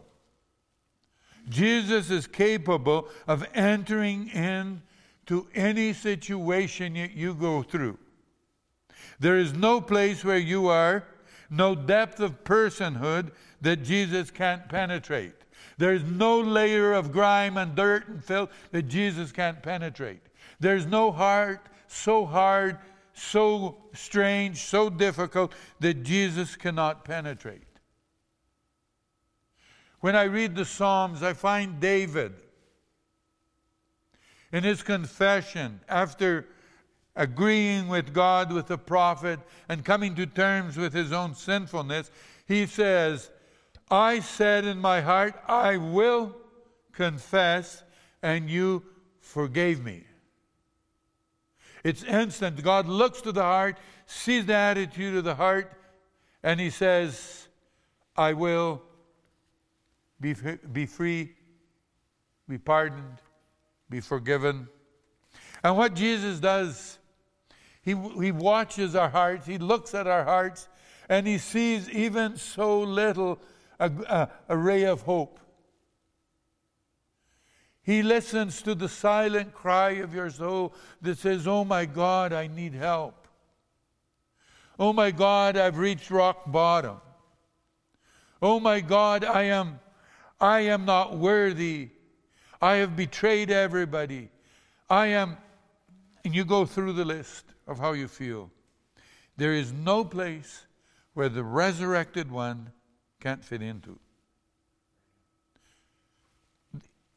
Jesus 1.50 2.10
is 2.10 2.28
capable 2.28 3.10
of 3.28 3.46
entering 3.54 4.30
into 5.28 5.48
any 5.54 5.92
situation 5.92 6.96
you 6.96 7.34
go 7.34 7.62
through. 7.62 7.98
There 9.20 9.38
is 9.38 9.54
no 9.54 9.82
place 9.82 10.24
where 10.24 10.38
you 10.38 10.68
are, 10.68 11.04
no 11.50 11.76
depth 11.76 12.20
of 12.20 12.44
personhood 12.44 13.32
that 13.62 13.84
Jesus 13.84 14.32
can't 14.32 14.70
penetrate. 14.70 15.34
There's 15.78 16.04
no 16.04 16.40
layer 16.40 16.94
of 16.94 17.12
grime 17.12 17.58
and 17.58 17.76
dirt 17.76 18.08
and 18.08 18.24
filth 18.24 18.52
that 18.72 18.84
Jesus 18.84 19.32
can't 19.32 19.62
penetrate. 19.62 20.22
There's 20.60 20.86
no 20.86 21.12
heart 21.12 21.68
so 21.88 22.26
hard, 22.26 22.78
so 23.14 23.78
strange, 23.94 24.58
so 24.58 24.90
difficult 24.90 25.54
that 25.80 26.04
Jesus 26.04 26.56
cannot 26.56 27.06
penetrate. 27.06 27.64
When 30.00 30.16
I 30.16 30.24
read 30.24 30.56
the 30.56 30.66
Psalms, 30.66 31.22
I 31.24 31.34
find 31.34 31.80
David 31.80 32.34
in 34.52 34.64
his 34.64 34.84
confession 34.84 35.80
after 35.90 36.48
agreeing 37.16 37.88
with 37.88 38.14
God, 38.14 38.54
with 38.54 38.68
the 38.68 38.78
prophet, 38.78 39.40
and 39.68 39.84
coming 39.84 40.16
to 40.16 40.26
terms 40.26 40.78
with 40.78 40.94
his 40.94 41.12
own 41.12 41.36
sinfulness, 41.36 42.12
he 42.48 42.66
says, 42.66 43.32
I 43.90 44.20
said 44.20 44.66
in 44.66 44.80
my 44.80 45.02
heart, 45.02 45.34
I 45.48 45.78
will 45.78 46.36
confess, 46.94 47.84
and 48.22 48.50
you 48.50 48.84
forgave 49.20 49.84
me. 49.84 50.04
It's 51.84 52.04
instant. 52.04 52.62
God 52.64 52.88
looks 52.88 53.22
to 53.22 53.32
the 53.32 53.44
heart, 53.44 53.78
sees 54.06 54.46
the 54.46 54.56
attitude 54.56 55.16
of 55.16 55.24
the 55.24 55.36
heart, 55.36 55.72
and 56.44 56.60
He 56.60 56.70
says, 56.70 57.48
I 58.16 58.34
will 58.34 58.82
be, 60.20 60.36
be 60.72 60.86
free, 60.86 61.34
be 62.50 62.58
pardoned, 62.58 63.20
be 63.90 64.00
forgiven. 64.00 64.68
And 65.64 65.78
what 65.78 65.94
Jesus 65.94 66.40
does, 66.40 66.98
he, 67.82 67.96
he 68.22 68.32
watches 68.32 68.96
our 68.96 69.10
hearts, 69.10 69.46
He 69.46 69.58
looks 69.58 69.94
at 69.96 70.08
our 70.08 70.24
hearts, 70.24 70.68
and 71.10 71.26
He 71.26 71.38
sees 71.38 71.90
even 71.90 72.38
so 72.38 72.82
little 72.82 73.40
a, 73.80 73.90
a, 73.90 74.30
a 74.50 74.58
ray 74.58 74.84
of 74.84 75.02
hope. 75.04 75.40
He 77.82 78.04
listens 78.04 78.62
to 78.64 78.76
the 78.76 78.90
silent 78.90 79.54
cry 79.54 79.92
of 79.92 80.14
your 80.14 80.30
soul 80.30 80.74
that 81.02 81.18
says, 81.18 81.48
Oh 81.48 81.64
my 81.64 81.86
God, 81.86 82.34
I 82.34 82.48
need 82.48 82.74
help. 82.74 83.28
Oh 84.78 84.92
my 84.92 85.12
God, 85.12 85.56
I've 85.56 85.78
reached 85.78 86.12
rock 86.12 86.52
bottom. 86.52 86.98
Oh 88.42 88.60
my 88.60 88.82
God, 88.82 89.24
I 89.24 89.44
am 89.44 89.80
I 90.40 90.60
am 90.62 90.86
not 90.86 91.18
worthy. 91.18 91.90
I 92.62 92.76
have 92.76 92.96
betrayed 92.96 93.52
everybody. 93.52 94.30
I 94.90 95.08
am 95.08 95.38
and 96.28 96.36
you 96.36 96.44
go 96.44 96.66
through 96.66 96.92
the 96.92 97.06
list 97.06 97.46
of 97.68 97.80
how 97.80 97.94
you 97.94 98.10
feel. 98.10 98.52
There 99.38 99.54
is 99.54 99.72
no 99.72 100.04
place 100.04 100.66
where 101.14 101.30
the 101.30 101.44
resurrected 101.44 102.30
one 102.30 102.72
can't 103.22 103.42
fit 103.42 103.62
into. 103.62 103.98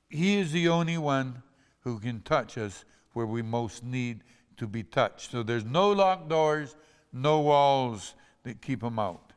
He 0.09 0.39
is 0.39 0.53
the 0.53 0.69
only 0.69 0.97
one 0.97 1.43
who 1.81 1.99
can 1.99 2.21
touch 2.21 2.57
us 2.57 2.85
where 3.13 3.27
we 3.27 3.43
most 3.43 3.83
need 3.83 4.23
to 4.59 4.69
be 4.69 4.85
touched. 4.85 5.33
So 5.33 5.43
there's 5.43 5.65
no 5.65 5.91
locked 5.91 6.29
doors, 6.29 6.77
no 7.13 7.41
walls 7.41 8.15
that 8.45 8.63
keep 8.63 8.83
him 8.83 9.01
out. 9.01 9.33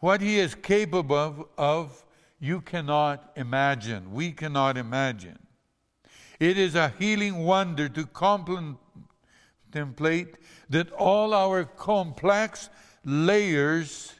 What 0.00 0.20
he 0.20 0.40
is 0.40 0.56
capable 0.56 1.16
of, 1.16 1.46
of, 1.56 2.04
you 2.42 2.60
cannot 2.60 3.32
imagine. 3.36 4.12
We 4.12 4.32
cannot 4.32 4.76
imagine. 4.76 5.38
It 6.40 6.58
is 6.58 6.74
a 6.74 6.88
healing 6.98 7.44
wonder 7.44 7.88
to 7.90 8.04
contemplate 8.04 8.78
that 10.68 10.90
all 10.90 11.34
our 11.34 11.62
complex 11.62 12.68
layers 13.04 14.14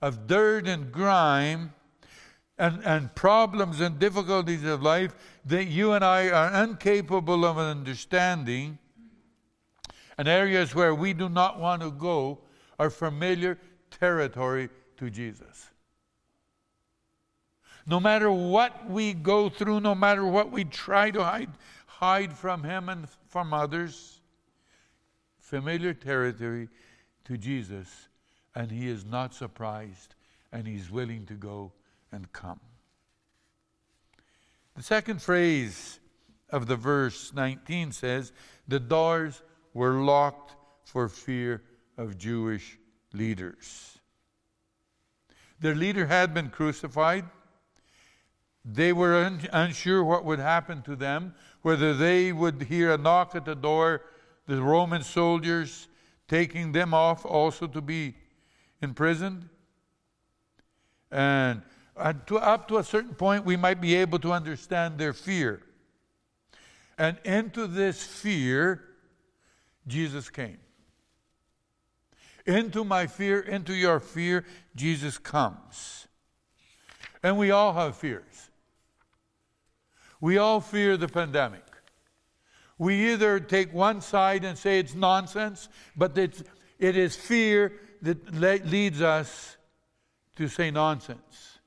of 0.00 0.26
dirt 0.26 0.66
and 0.66 0.90
grime 0.90 1.74
and, 2.56 2.82
and 2.82 3.14
problems 3.14 3.80
and 3.80 3.98
difficulties 3.98 4.64
of 4.64 4.82
life 4.82 5.14
that 5.44 5.66
you 5.66 5.92
and 5.92 6.02
I 6.02 6.30
are 6.30 6.64
incapable 6.64 7.44
of 7.44 7.58
understanding, 7.58 8.78
and 10.16 10.26
areas 10.26 10.74
where 10.74 10.94
we 10.94 11.12
do 11.12 11.28
not 11.28 11.60
want 11.60 11.82
to 11.82 11.90
go, 11.90 12.38
are 12.78 12.88
familiar 12.88 13.58
territory 13.90 14.70
to 14.96 15.10
Jesus. 15.10 15.69
No 17.90 17.98
matter 17.98 18.30
what 18.30 18.88
we 18.88 19.12
go 19.14 19.48
through, 19.48 19.80
no 19.80 19.96
matter 19.96 20.24
what 20.24 20.52
we 20.52 20.62
try 20.62 21.10
to 21.10 21.24
hide, 21.24 21.50
hide 21.86 22.32
from 22.32 22.62
Him 22.62 22.88
and 22.88 23.08
from 23.26 23.52
others, 23.52 24.20
familiar 25.40 25.92
territory 25.92 26.68
to 27.24 27.36
Jesus, 27.36 28.08
and 28.54 28.70
He 28.70 28.86
is 28.86 29.04
not 29.04 29.34
surprised 29.34 30.14
and 30.52 30.68
He's 30.68 30.88
willing 30.88 31.26
to 31.26 31.34
go 31.34 31.72
and 32.12 32.32
come. 32.32 32.60
The 34.76 34.84
second 34.84 35.20
phrase 35.20 35.98
of 36.48 36.68
the 36.68 36.76
verse 36.76 37.34
19 37.34 37.90
says, 37.90 38.32
The 38.68 38.78
doors 38.78 39.42
were 39.74 39.94
locked 39.94 40.54
for 40.84 41.08
fear 41.08 41.60
of 41.98 42.18
Jewish 42.18 42.78
leaders. 43.12 43.98
Their 45.58 45.74
leader 45.74 46.06
had 46.06 46.32
been 46.32 46.50
crucified. 46.50 47.24
They 48.64 48.92
were 48.92 49.24
un- 49.24 49.48
unsure 49.52 50.04
what 50.04 50.24
would 50.24 50.38
happen 50.38 50.82
to 50.82 50.96
them, 50.96 51.34
whether 51.62 51.94
they 51.94 52.32
would 52.32 52.62
hear 52.62 52.92
a 52.92 52.98
knock 52.98 53.34
at 53.34 53.44
the 53.44 53.54
door, 53.54 54.02
the 54.46 54.60
Roman 54.62 55.02
soldiers 55.02 55.88
taking 56.28 56.72
them 56.72 56.94
off 56.94 57.24
also 57.24 57.66
to 57.66 57.80
be 57.80 58.14
imprisoned. 58.82 59.48
And 61.10 61.62
to, 62.26 62.38
up 62.38 62.68
to 62.68 62.78
a 62.78 62.84
certain 62.84 63.14
point, 63.14 63.44
we 63.44 63.56
might 63.56 63.80
be 63.80 63.94
able 63.96 64.18
to 64.20 64.32
understand 64.32 64.98
their 64.98 65.12
fear. 65.12 65.62
And 66.98 67.18
into 67.24 67.66
this 67.66 68.02
fear, 68.02 68.82
Jesus 69.86 70.30
came. 70.30 70.58
Into 72.46 72.84
my 72.84 73.06
fear, 73.06 73.40
into 73.40 73.74
your 73.74 74.00
fear, 74.00 74.44
Jesus 74.74 75.18
comes. 75.18 76.06
And 77.22 77.38
we 77.38 77.50
all 77.50 77.72
have 77.72 77.96
fears. 77.96 78.49
We 80.20 80.38
all 80.38 80.60
fear 80.60 80.96
the 80.96 81.08
pandemic. 81.08 81.64
We 82.78 83.12
either 83.12 83.40
take 83.40 83.72
one 83.74 84.00
side 84.00 84.44
and 84.44 84.56
say 84.56 84.78
it's 84.78 84.94
nonsense, 84.94 85.68
but 85.96 86.16
it's, 86.16 86.42
it 86.78 86.96
is 86.96 87.14
fear 87.16 87.72
that 88.02 88.34
leads 88.66 89.02
us 89.02 89.56
to 90.36 90.48
say 90.48 90.70
nonsense. 90.70 91.58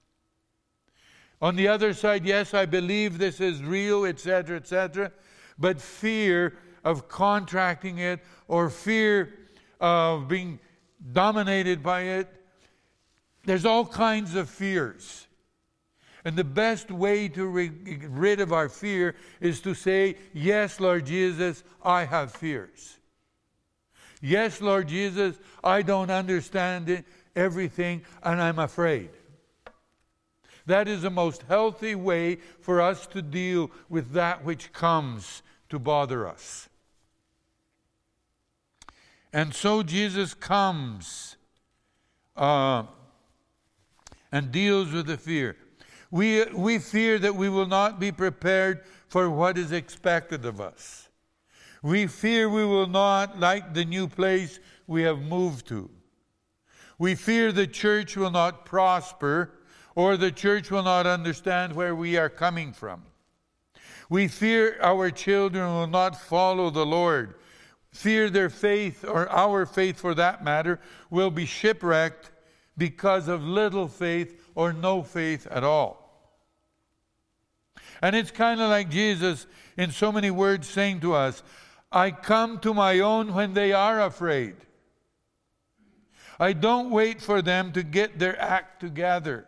On 1.42 1.56
the 1.56 1.68
other 1.68 1.94
side, 1.94 2.26
yes, 2.26 2.54
I 2.54 2.66
believe 2.66 3.18
this 3.18 3.40
is 3.42 3.62
real, 3.62 4.06
etc., 4.06 4.58
etc., 4.58 5.12
but 5.60 5.80
fear 5.80 6.58
of 6.84 7.08
contracting 7.08 8.00
it 8.00 8.20
or 8.48 8.70
fear 8.70 9.34
of 9.80 10.28
being 10.28 10.60
dominated 11.12 11.84
by 11.84 12.02
it. 12.02 12.34
There's 13.46 13.66
all 13.66 13.86
kinds 13.86 14.36
of 14.36 14.50
fears. 14.50 15.23
And 16.26 16.38
the 16.38 16.44
best 16.44 16.90
way 16.90 17.28
to 17.30 17.68
get 17.70 18.10
rid 18.10 18.40
of 18.40 18.54
our 18.54 18.70
fear 18.70 19.16
is 19.42 19.60
to 19.62 19.74
say, 19.74 20.16
Yes, 20.34 20.80
Lord 20.80 21.06
Jesus, 21.06 21.64
I 21.84 22.06
have 22.06 22.32
fears. 22.32 22.98
Yes, 24.22 24.62
Lord 24.62 24.88
Jesus, 24.88 25.38
I 25.64 25.82
don't 25.82 26.10
understand 26.10 26.90
it, 26.90 27.04
everything, 27.36 28.04
and 28.24 28.42
I'm 28.42 28.60
afraid. 28.60 29.10
That 30.66 30.88
is 30.88 31.02
the 31.02 31.10
most 31.10 31.44
healthy 31.50 31.94
way 31.94 32.38
for 32.62 32.80
us 32.80 33.06
to 33.08 33.22
deal 33.22 33.70
with 33.90 34.14
that 34.14 34.46
which 34.46 34.72
comes 34.72 35.44
to 35.68 35.78
bother 35.78 36.26
us. 36.26 36.70
And 39.34 39.54
so 39.54 39.84
Jesus 39.84 40.34
comes 40.34 41.36
uh, 42.38 42.84
and 44.32 44.52
deals 44.52 44.94
with 44.94 45.08
the 45.08 45.18
fear. 45.18 45.58
We, 46.14 46.46
we 46.46 46.78
fear 46.78 47.18
that 47.18 47.36
we 47.36 47.50
will 47.50 47.66
not 47.66 48.00
be 48.00 48.12
prepared 48.12 48.82
for 49.08 49.32
what 49.32 49.58
is 49.58 49.72
expected 49.72 50.46
of 50.46 50.62
us. 50.62 51.10
We 51.82 52.06
fear 52.06 52.48
we 52.48 52.64
will 52.64 52.86
not 52.86 53.40
like 53.40 53.74
the 53.74 53.84
new 53.84 54.08
place 54.08 54.60
we 54.86 55.02
have 55.02 55.18
moved 55.18 55.66
to. 55.70 55.90
We 57.00 57.16
fear 57.16 57.52
the 57.52 57.66
church 57.66 58.16
will 58.16 58.30
not 58.30 58.64
prosper 58.64 59.54
or 59.96 60.16
the 60.16 60.32
church 60.32 60.70
will 60.70 60.84
not 60.84 61.08
understand 61.08 61.74
where 61.74 61.96
we 61.96 62.16
are 62.16 62.30
coming 62.30 62.74
from. 62.74 63.02
We 64.08 64.28
fear 64.28 64.78
our 64.84 65.10
children 65.10 65.66
will 65.66 65.88
not 65.88 66.22
follow 66.22 66.70
the 66.70 66.86
Lord. 66.86 67.40
Fear 67.92 68.30
their 68.30 68.52
faith, 68.52 69.04
or 69.04 69.28
our 69.32 69.66
faith 69.66 70.00
for 70.00 70.14
that 70.14 70.44
matter, 70.44 70.80
will 71.10 71.32
be 71.32 71.48
shipwrecked 71.48 72.30
because 72.78 73.28
of 73.28 73.44
little 73.44 73.88
faith 73.88 74.40
or 74.54 74.74
no 74.74 75.02
faith 75.02 75.48
at 75.48 75.64
all. 75.64 76.03
And 78.04 78.18
it's 78.18 78.32
kind 78.32 78.60
of 78.60 78.70
like 78.70 78.90
Jesus, 78.90 79.48
in 79.78 79.90
so 79.90 80.12
many 80.12 80.30
words, 80.30 80.68
saying 80.68 81.00
to 81.00 81.14
us, 81.14 81.42
I 81.90 82.12
come 82.12 82.60
to 82.60 82.74
my 82.74 83.00
own 83.00 83.34
when 83.34 83.54
they 83.54 83.72
are 83.72 84.02
afraid. 84.02 84.58
I 86.38 86.52
don't 86.52 86.90
wait 86.90 87.22
for 87.22 87.42
them 87.42 87.72
to 87.72 87.82
get 87.82 88.20
their 88.20 88.38
act 88.42 88.82
together. 88.82 89.48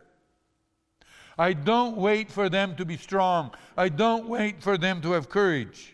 I 1.38 1.52
don't 1.52 1.98
wait 1.98 2.32
for 2.32 2.48
them 2.48 2.78
to 2.78 2.86
be 2.86 2.96
strong. 2.96 3.54
I 3.76 3.90
don't 3.90 4.30
wait 4.30 4.64
for 4.64 4.78
them 4.78 5.02
to 5.02 5.12
have 5.12 5.28
courage. 5.28 5.94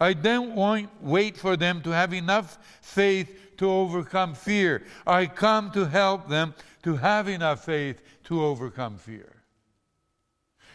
I 0.00 0.12
don't 0.12 0.54
wait 1.00 1.36
for 1.36 1.56
them 1.56 1.82
to 1.82 1.90
have 1.90 2.14
enough 2.14 2.56
faith 2.82 3.56
to 3.56 3.68
overcome 3.68 4.34
fear. 4.34 4.84
I 5.04 5.26
come 5.26 5.72
to 5.72 5.86
help 5.86 6.28
them 6.28 6.54
to 6.84 6.94
have 6.94 7.26
enough 7.26 7.64
faith 7.64 8.00
to 8.24 8.44
overcome 8.44 8.96
fear. 8.96 9.33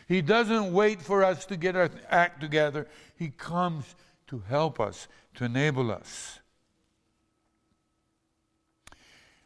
He 0.09 0.23
doesn't 0.23 0.73
wait 0.73 1.03
for 1.03 1.23
us 1.23 1.45
to 1.45 1.55
get 1.55 1.75
our 1.75 1.91
act 2.09 2.41
together. 2.41 2.87
He 3.15 3.29
comes 3.29 3.93
to 4.25 4.41
help 4.49 4.79
us, 4.79 5.07
to 5.35 5.45
enable 5.45 5.91
us. 5.91 6.39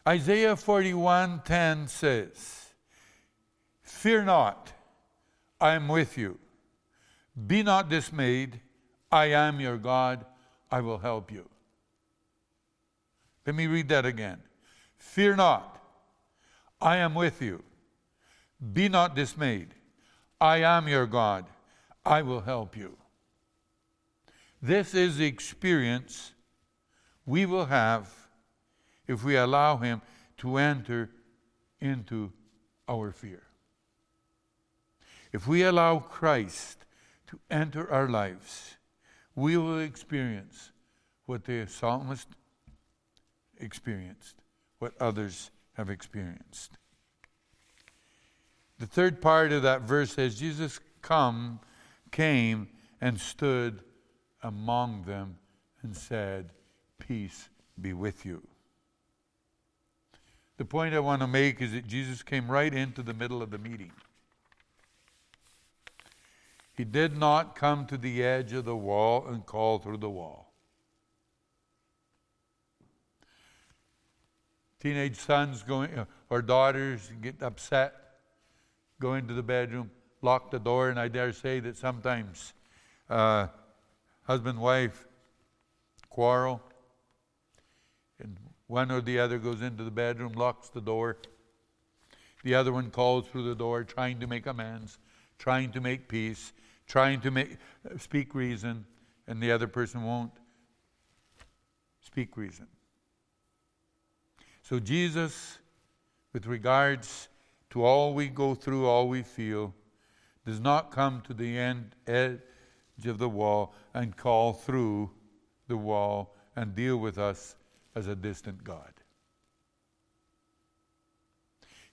Isaiah 0.08 0.55
41:10 0.55 1.89
says, 1.89 2.70
Fear 3.82 4.24
not, 4.24 4.72
I 5.60 5.74
am 5.74 5.89
with 5.89 6.17
you. 6.17 6.39
Be 7.46 7.62
not 7.62 7.89
dismayed, 7.89 8.62
I 9.12 9.25
am 9.25 9.60
your 9.60 9.77
God, 9.77 10.25
I 10.72 10.79
will 10.79 11.00
help 11.00 11.29
you. 11.29 11.50
Let 13.46 13.55
me 13.55 13.68
read 13.68 13.90
that 13.90 14.05
again. 14.05 14.42
Fear 14.98 15.35
not, 15.35 15.83
I 16.79 16.98
am 16.98 17.16
with 17.16 17.42
you. 17.42 17.61
Be 18.72 18.87
not 18.87 19.14
dismayed, 19.14 19.74
I 20.44 20.58
am 20.58 20.90
your 20.90 21.08
God, 21.08 21.46
I 22.06 22.22
will 22.22 22.42
help 22.42 22.75
you. 22.75 22.98
This 24.62 24.94
is 24.94 25.16
the 25.16 25.25
experience 25.25 26.34
we 27.25 27.46
will 27.46 27.68
have 27.68 28.14
if 29.08 29.24
we 29.24 29.38
allow 29.38 29.77
Him 29.77 30.01
to 30.40 30.58
enter 30.58 31.10
into 31.79 32.34
our 32.90 33.14
fear. 33.14 33.44
If 35.32 35.48
we 35.48 35.64
allow 35.64 36.00
Christ 36.00 36.79
to 37.27 37.40
enter 37.50 37.90
our 37.90 38.10
lives, 38.10 38.75
we 39.36 39.56
will 39.56 39.79
experience 39.79 40.74
what 41.25 41.46
the 41.46 41.68
psalmist 41.68 42.27
experienced, 43.62 44.36
what 44.79 44.92
others 45.00 45.51
have 45.77 45.90
experienced. 45.90 46.77
The 48.83 48.89
third 48.89 49.22
part 49.22 49.53
of 49.53 49.61
that 49.63 49.83
verse 49.83 50.11
says 50.11 50.37
Jesus 50.37 50.81
come 51.01 51.61
came 52.11 52.67
and 53.00 53.17
stood 53.17 53.79
among 54.41 55.03
them 55.03 55.37
and 55.83 55.96
said, 55.96 56.50
Peace 57.00 57.48
be 57.79 57.93
with 57.93 58.25
you. 58.25 58.46
The 60.57 60.65
point 60.65 60.93
I 60.93 61.00
want 61.00 61.22
to 61.22 61.27
make 61.27 61.61
is 61.61 61.72
that 61.72 61.87
Jesus 61.87 62.24
came 62.24 62.51
right 62.51 62.74
into 62.74 63.01
the 63.01 63.13
middle 63.13 63.41
of 63.41 63.51
the 63.51 63.57
meeting. 63.57 63.93
He 66.75 66.83
did 66.83 67.15
not 67.15 67.55
come 67.55 67.85
to 67.85 67.96
the 67.96 68.22
edge 68.22 68.51
of 68.51 68.65
the 68.65 68.75
wall 68.75 69.25
and 69.29 69.46
call 69.46 69.79
through 69.79 70.00
the 70.00 70.09
wall. 70.09 70.51
Teenage 74.81 75.15
sons 75.15 75.63
going 75.63 75.98
uh, 75.98 76.03
or 76.29 76.41
daughters 76.41 77.09
get 77.22 77.41
upset, 77.41 78.02
go 79.03 79.13
into 79.13 79.33
the 79.33 79.44
bedroom, 79.44 79.92
lock 80.22 80.50
the 80.50 80.59
door, 80.59 80.89
and 80.89 81.00
I 81.00 81.07
dare 81.07 81.31
say 81.31 81.59
that 81.59 81.77
sometimes 81.77 82.53
uh, 83.09 83.48
husband 84.24 84.59
wife 84.59 85.05
quarrel, 86.09 86.61
and 88.20 88.37
one 88.68 88.92
or 88.92 89.01
the 89.01 89.20
other 89.20 89.37
goes 89.37 89.61
into 89.61 89.83
the 89.83 89.92
bedroom, 89.92 90.33
locks 90.33 90.70
the 90.70 90.81
door. 90.81 91.18
The 92.44 92.55
other 92.55 92.74
one 92.74 92.89
calls 92.89 93.27
through 93.27 93.48
the 93.48 93.55
door, 93.55 93.83
trying 93.83 94.20
to 94.20 94.27
make 94.27 94.48
amends, 94.48 94.98
trying 95.37 95.72
to 95.74 95.81
make 95.81 96.07
peace 96.07 96.53
trying 96.87 97.22
to 97.22 97.31
make, 97.31 97.57
speak 97.98 98.35
reason, 98.35 98.85
and 99.27 99.42
the 99.42 99.51
other 99.51 99.68
person 99.68 100.03
won't 100.03 100.31
speak 102.01 102.37
reason. 102.37 102.68
So, 104.61 104.79
Jesus, 104.79 105.59
with 106.33 106.46
regards 106.46 107.29
to 107.74 107.83
all 107.83 108.14
we 108.14 108.27
go 108.27 108.53
through, 108.53 108.86
all 108.86 109.09
we 109.09 109.24
feel, 109.24 109.74
does 110.46 110.59
not 110.59 110.92
come 110.92 111.24
to 111.25 111.33
the 111.33 111.57
end 111.57 111.96
edge 112.05 112.38
of 113.07 113.18
the 113.18 113.27
wall 113.27 113.74
and 113.96 114.16
call 114.16 114.53
through 114.53 115.09
the 115.68 115.75
wall 115.75 116.36
and 116.55 116.75
deal 116.75 116.98
with 116.98 117.18
us 117.18 117.55
as 117.96 118.05
a 118.05 118.16
distant 118.16 118.64
God. 118.64 118.94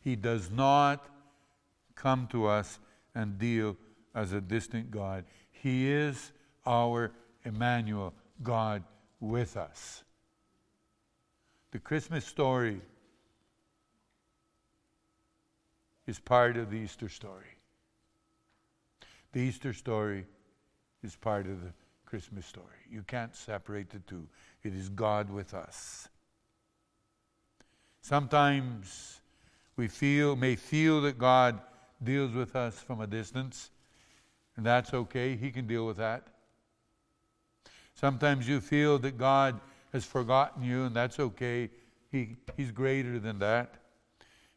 He 0.03 0.17
does 0.17 0.51
not 0.51 1.07
come 1.95 2.27
to 2.27 2.47
us 2.47 2.79
and 3.15 3.39
deal 3.39 3.75
as 4.15 4.35
a 4.35 4.41
distant 4.43 4.91
God. 4.91 5.25
He 5.51 5.91
is 5.91 6.33
our 6.67 7.11
Emmanuel, 7.43 8.13
God 8.43 8.85
with 9.19 9.57
us. 9.57 10.05
The 11.71 11.79
Christmas 11.79 12.27
story 12.27 12.83
is 16.07 16.19
part 16.19 16.57
of 16.57 16.71
the 16.71 16.77
Easter 16.77 17.09
story. 17.09 17.57
The 19.33 19.41
Easter 19.41 19.73
story 19.73 20.27
is 21.03 21.17
part 21.17 21.47
of 21.47 21.63
the 21.63 21.73
Christmas 22.05 22.47
story. 22.47 22.67
You 22.91 23.03
can't 23.03 23.35
separate 23.35 23.91
the 23.91 24.01
two. 24.01 24.27
It 24.63 24.75
is 24.75 24.89
God 24.89 25.31
with 25.31 25.55
us. 25.55 26.09
Sometimes 28.03 29.21
we 29.77 29.89
feel 29.89 30.35
may 30.37 30.57
feel 30.57 31.01
that 31.03 31.19
God 31.19 31.61
deals 32.03 32.33
with 32.33 32.57
us 32.57 32.79
from 32.79 33.01
a 33.01 33.07
distance. 33.07 33.71
And 34.57 34.67
that's 34.67 34.93
okay. 34.93 35.37
He 35.37 35.51
can 35.51 35.67
deal 35.67 35.87
with 35.87 35.99
that. 35.99 36.27
Sometimes 37.95 38.49
you 38.49 38.61
feel 38.61 38.99
that 38.99 39.19
God 39.19 39.61
has 39.93 40.05
forgotten 40.05 40.63
you, 40.63 40.85
and 40.85 40.95
that's 40.95 41.21
okay. 41.21 41.71
He, 42.11 42.37
he's 42.57 42.71
greater 42.71 43.19
than 43.19 43.39
that. 43.41 43.75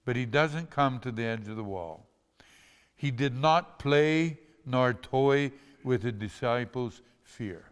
But 0.06 0.16
he 0.16 0.26
doesn't 0.26 0.70
come 0.70 1.00
to 1.00 1.12
the 1.12 1.24
edge 1.24 1.48
of 1.48 1.56
the 1.56 1.64
wall. 1.64 2.08
He 2.96 3.12
did 3.12 3.36
not 3.36 3.80
play 3.80 4.40
nor 4.66 4.94
toy 4.94 5.52
with 5.84 6.04
the 6.04 6.12
disciples' 6.12 7.02
fear. 7.24 7.66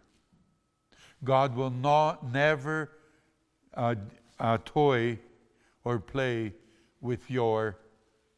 God 1.24 1.54
will 1.54 1.70
not 1.70 2.32
never 2.32 2.90
uh, 3.74 3.94
uh, 4.38 4.58
toy 4.64 5.18
or 5.84 5.98
play 5.98 6.52
with 7.00 7.30
your 7.30 7.78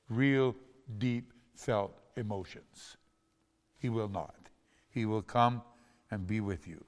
real, 0.09 0.55
deep 0.99 1.33
felt 1.55 1.93
emotions. 2.17 2.97
He 3.79 3.89
will 3.89 4.09
not. 4.09 4.35
He 4.91 5.07
will 5.07 5.23
come 5.23 5.63
and 6.11 6.27
be 6.27 6.41
with 6.41 6.67
you. 6.67 6.85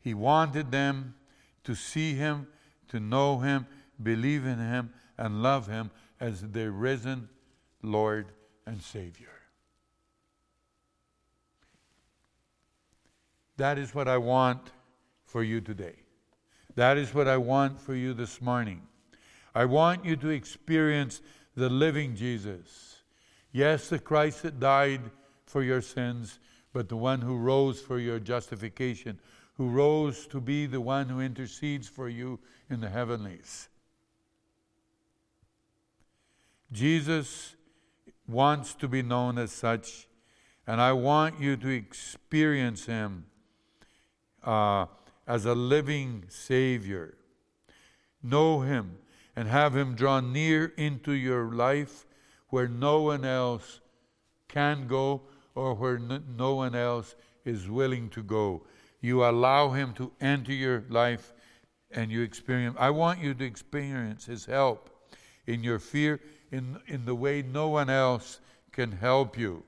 He 0.00 0.14
wanted 0.14 0.70
them 0.70 1.14
to 1.64 1.74
see 1.74 2.14
him, 2.14 2.46
to 2.88 3.00
know 3.00 3.38
him, 3.38 3.66
believe 4.02 4.44
in 4.44 4.58
him, 4.58 4.90
and 5.18 5.42
love 5.42 5.66
him 5.66 5.90
as 6.20 6.40
their 6.40 6.70
risen 6.70 7.28
Lord 7.82 8.26
and 8.66 8.80
Savior. 8.82 9.28
That 13.56 13.78
is 13.78 13.94
what 13.94 14.08
I 14.08 14.18
want 14.18 14.72
for 15.24 15.42
you 15.42 15.60
today. 15.60 15.94
That 16.74 16.98
is 16.98 17.14
what 17.14 17.28
I 17.28 17.36
want 17.36 17.80
for 17.80 17.94
you 17.94 18.14
this 18.14 18.40
morning. 18.40 18.82
I 19.54 19.64
want 19.64 20.04
you 20.04 20.16
to 20.16 20.28
experience 20.30 21.22
the 21.56 21.68
living 21.68 22.16
Jesus. 22.16 23.02
Yes, 23.52 23.88
the 23.88 24.00
Christ 24.00 24.42
that 24.42 24.58
died 24.58 25.02
for 25.46 25.62
your 25.62 25.80
sins, 25.80 26.40
but 26.72 26.88
the 26.88 26.96
one 26.96 27.20
who 27.20 27.36
rose 27.36 27.80
for 27.80 28.00
your 28.00 28.18
justification, 28.18 29.20
who 29.56 29.68
rose 29.68 30.26
to 30.26 30.40
be 30.40 30.66
the 30.66 30.80
one 30.80 31.08
who 31.08 31.20
intercedes 31.20 31.88
for 31.88 32.08
you 32.08 32.38
in 32.68 32.80
the 32.80 32.90
heavenlies. 32.90 33.68
Jesus 36.72 37.54
wants 38.26 38.74
to 38.74 38.88
be 38.88 39.02
known 39.02 39.38
as 39.38 39.52
such, 39.52 40.08
and 40.66 40.80
I 40.80 40.92
want 40.92 41.40
you 41.40 41.56
to 41.56 41.68
experience 41.68 42.86
him 42.86 43.26
uh, 44.42 44.86
as 45.26 45.44
a 45.44 45.54
living 45.54 46.24
Savior. 46.28 47.16
Know 48.22 48.62
him 48.62 48.98
and 49.36 49.48
have 49.48 49.76
him 49.76 49.94
draw 49.94 50.20
near 50.20 50.72
into 50.76 51.12
your 51.12 51.52
life 51.52 52.06
where 52.48 52.68
no 52.68 53.02
one 53.02 53.24
else 53.24 53.80
can 54.48 54.86
go 54.86 55.22
or 55.54 55.74
where 55.74 55.98
no 55.98 56.54
one 56.54 56.74
else 56.74 57.14
is 57.44 57.68
willing 57.68 58.08
to 58.10 58.22
go. 58.22 58.62
You 59.04 59.22
allow 59.22 59.68
him 59.68 59.92
to 59.96 60.12
enter 60.18 60.54
your 60.54 60.82
life 60.88 61.34
and 61.90 62.10
you 62.10 62.22
experience. 62.22 62.74
I 62.80 62.88
want 62.88 63.20
you 63.20 63.34
to 63.34 63.44
experience 63.44 64.24
his 64.24 64.46
help 64.46 64.88
in 65.46 65.62
your 65.62 65.78
fear 65.78 66.20
in, 66.50 66.80
in 66.86 67.04
the 67.04 67.14
way 67.14 67.42
no 67.42 67.68
one 67.68 67.90
else 67.90 68.40
can 68.72 68.92
help 68.92 69.36
you. 69.36 69.62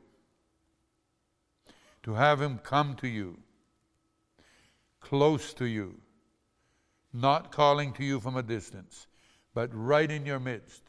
To 2.05 2.15
have 2.15 2.41
him 2.41 2.61
come 2.63 2.95
to 3.03 3.09
you, 3.09 3.37
close 5.01 5.53
to 5.53 5.67
you, 5.67 6.01
not 7.13 7.53
calling 7.53 7.93
to 7.93 8.05
you 8.05 8.21
from 8.21 8.39
a 8.39 8.43
distance, 8.43 9.07
but 9.53 9.69
right 9.75 10.11
in 10.11 10.25
your 10.25 10.41
midst, 10.41 10.83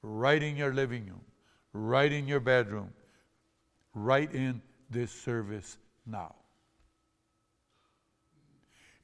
right 0.00 0.42
in 0.42 0.56
your 0.56 0.72
living 0.72 1.08
room, 1.08 1.26
right 1.74 2.10
in 2.10 2.26
your 2.26 2.40
bedroom, 2.40 2.94
right 3.92 4.32
in 4.32 4.62
this 4.88 5.12
service 5.12 5.76
now. 6.06 6.36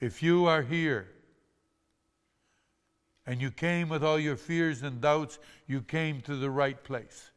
If 0.00 0.22
you 0.22 0.46
are 0.46 0.62
here 0.62 1.08
and 3.26 3.40
you 3.40 3.50
came 3.50 3.88
with 3.88 4.04
all 4.04 4.18
your 4.18 4.36
fears 4.36 4.82
and 4.82 5.00
doubts, 5.00 5.38
you 5.66 5.82
came 5.82 6.20
to 6.22 6.36
the 6.36 6.50
right 6.50 6.82
place. 6.82 7.30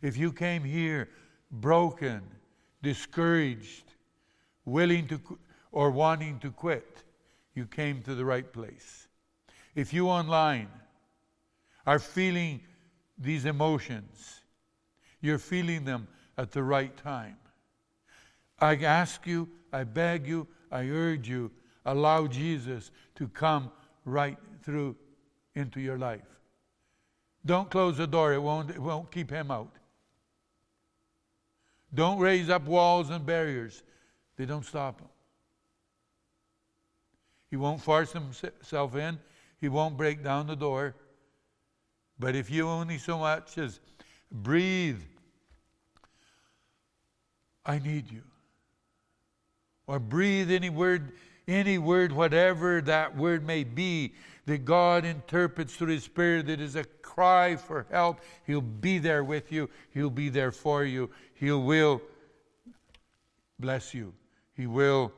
If 0.00 0.16
you 0.16 0.32
came 0.32 0.64
here 0.64 1.08
broken, 1.50 2.22
discouraged, 2.82 3.84
willing 4.64 5.06
to 5.08 5.20
or 5.72 5.90
wanting 5.90 6.38
to 6.40 6.50
quit, 6.50 7.04
you 7.54 7.66
came 7.66 8.02
to 8.02 8.14
the 8.14 8.24
right 8.24 8.50
place. 8.52 9.08
If 9.74 9.92
you 9.92 10.08
online 10.08 10.68
are 11.86 11.98
feeling 11.98 12.60
these 13.18 13.44
emotions, 13.44 14.40
you're 15.20 15.38
feeling 15.38 15.84
them 15.84 16.08
at 16.36 16.52
the 16.52 16.62
right 16.62 16.96
time. 16.96 17.36
I 18.58 18.76
ask 18.76 19.26
you, 19.26 19.48
I 19.72 19.84
beg 19.84 20.26
you, 20.26 20.46
I 20.70 20.88
urge 20.88 21.28
you, 21.28 21.50
allow 21.84 22.26
Jesus 22.26 22.90
to 23.16 23.28
come 23.28 23.70
right 24.04 24.38
through 24.62 24.96
into 25.54 25.80
your 25.80 25.98
life. 25.98 26.20
Don't 27.44 27.70
close 27.70 27.96
the 27.96 28.06
door, 28.06 28.32
it 28.32 28.40
won't, 28.40 28.70
it 28.70 28.78
won't 28.78 29.10
keep 29.10 29.30
him 29.30 29.50
out. 29.50 29.70
Don't 31.94 32.18
raise 32.18 32.48
up 32.48 32.64
walls 32.64 33.10
and 33.10 33.26
barriers, 33.26 33.82
they 34.36 34.46
don't 34.46 34.64
stop 34.64 35.00
him. 35.00 35.08
He 37.50 37.56
won't 37.56 37.82
force 37.82 38.12
himself 38.12 38.96
in, 38.96 39.18
he 39.60 39.68
won't 39.68 39.96
break 39.96 40.22
down 40.22 40.46
the 40.46 40.56
door. 40.56 40.94
But 42.18 42.34
if 42.34 42.50
you 42.50 42.68
only 42.68 42.98
so 42.98 43.18
much 43.18 43.58
as 43.58 43.80
breathe, 44.30 45.02
I 47.66 47.78
need 47.78 48.10
you. 48.10 48.22
Or 49.86 49.98
breathe 49.98 50.50
any 50.50 50.70
word, 50.70 51.12
any 51.48 51.78
word, 51.78 52.12
whatever 52.12 52.80
that 52.82 53.16
word 53.16 53.44
may 53.44 53.64
be, 53.64 54.14
that 54.46 54.64
God 54.64 55.04
interprets 55.04 55.74
through 55.74 55.88
His 55.88 56.04
Spirit 56.04 56.46
that 56.46 56.60
is 56.60 56.76
a 56.76 56.84
cry 56.84 57.56
for 57.56 57.86
help. 57.90 58.20
He'll 58.46 58.60
be 58.60 58.98
there 58.98 59.22
with 59.22 59.52
you. 59.52 59.68
He'll 59.90 60.10
be 60.10 60.28
there 60.28 60.52
for 60.52 60.84
you. 60.84 61.10
He 61.34 61.50
will 61.50 62.00
bless 63.58 63.94
you. 63.94 64.14
He 64.54 64.66
will 64.66 65.12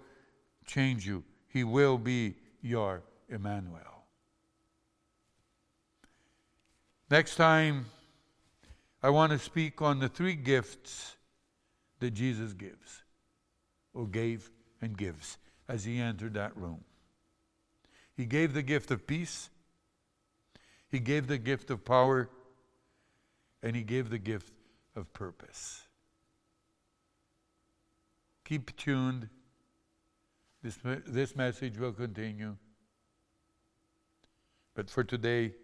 change 0.66 1.06
you. 1.06 1.24
He 1.48 1.64
will 1.64 1.98
be 1.98 2.34
your 2.62 3.02
Emmanuel. 3.28 3.80
Next 7.10 7.36
time, 7.36 7.86
I 9.02 9.10
want 9.10 9.32
to 9.32 9.38
speak 9.38 9.80
on 9.80 10.00
the 10.00 10.08
three 10.08 10.34
gifts 10.34 11.16
that 12.00 12.12
Jesus 12.12 12.52
gives, 12.54 13.03
or 13.94 14.06
gave 14.06 14.50
and 14.82 14.96
gives, 14.96 15.38
as 15.68 15.84
he 15.84 16.00
entered 16.00 16.34
that 16.34 16.56
room. 16.56 16.84
He 18.16 18.26
gave 18.26 18.52
the 18.52 18.62
gift 18.62 18.90
of 18.90 19.06
peace, 19.06 19.50
he 20.90 21.00
gave 21.00 21.26
the 21.26 21.38
gift 21.38 21.70
of 21.70 21.84
power, 21.84 22.28
and 23.62 23.74
he 23.74 23.82
gave 23.82 24.10
the 24.10 24.18
gift 24.18 24.52
of 24.94 25.12
purpose. 25.12 25.82
Keep 28.44 28.76
tuned. 28.76 29.28
This, 30.62 30.78
this 31.06 31.34
message 31.34 31.78
will 31.78 31.92
continue. 31.92 32.56
But 34.74 34.90
for 34.90 35.04
today, 35.04 35.54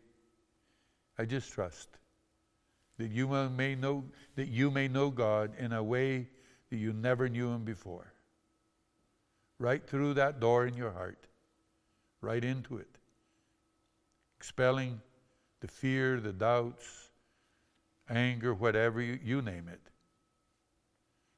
I 1.19 1.25
just 1.25 1.53
trust 1.53 1.88
that 2.99 3.11
you 3.11 3.29
may 3.29 3.75
know 3.75 4.05
that 4.37 4.49
you 4.49 4.71
may 4.71 4.88
know 4.88 5.11
God 5.11 5.53
in 5.59 5.73
a 5.73 5.83
way 5.83 6.29
that 6.71 6.77
you 6.77 6.93
never 6.93 7.29
knew 7.29 7.49
him 7.49 7.64
before. 7.64 8.12
Right 9.61 9.87
through 9.87 10.14
that 10.14 10.40
door 10.40 10.66
in 10.66 10.75
your 10.75 10.90
heart, 10.90 11.27
right 12.23 12.42
into 12.42 12.79
it. 12.79 12.88
Expelling 14.38 15.03
the 15.61 15.68
fear, 15.68 16.18
the 16.18 16.33
doubts, 16.33 17.11
anger, 18.09 18.55
whatever 18.55 19.03
you, 19.03 19.18
you 19.23 19.42
name 19.42 19.68
it. 19.68 19.83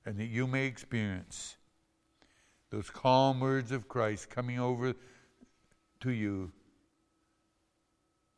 And 0.06 0.16
that 0.18 0.26
you 0.26 0.46
may 0.46 0.66
experience 0.66 1.56
those 2.70 2.90
calm 2.90 3.40
words 3.40 3.72
of 3.72 3.88
Christ 3.88 4.30
coming 4.30 4.60
over 4.60 4.94
to 6.00 6.10
you 6.10 6.52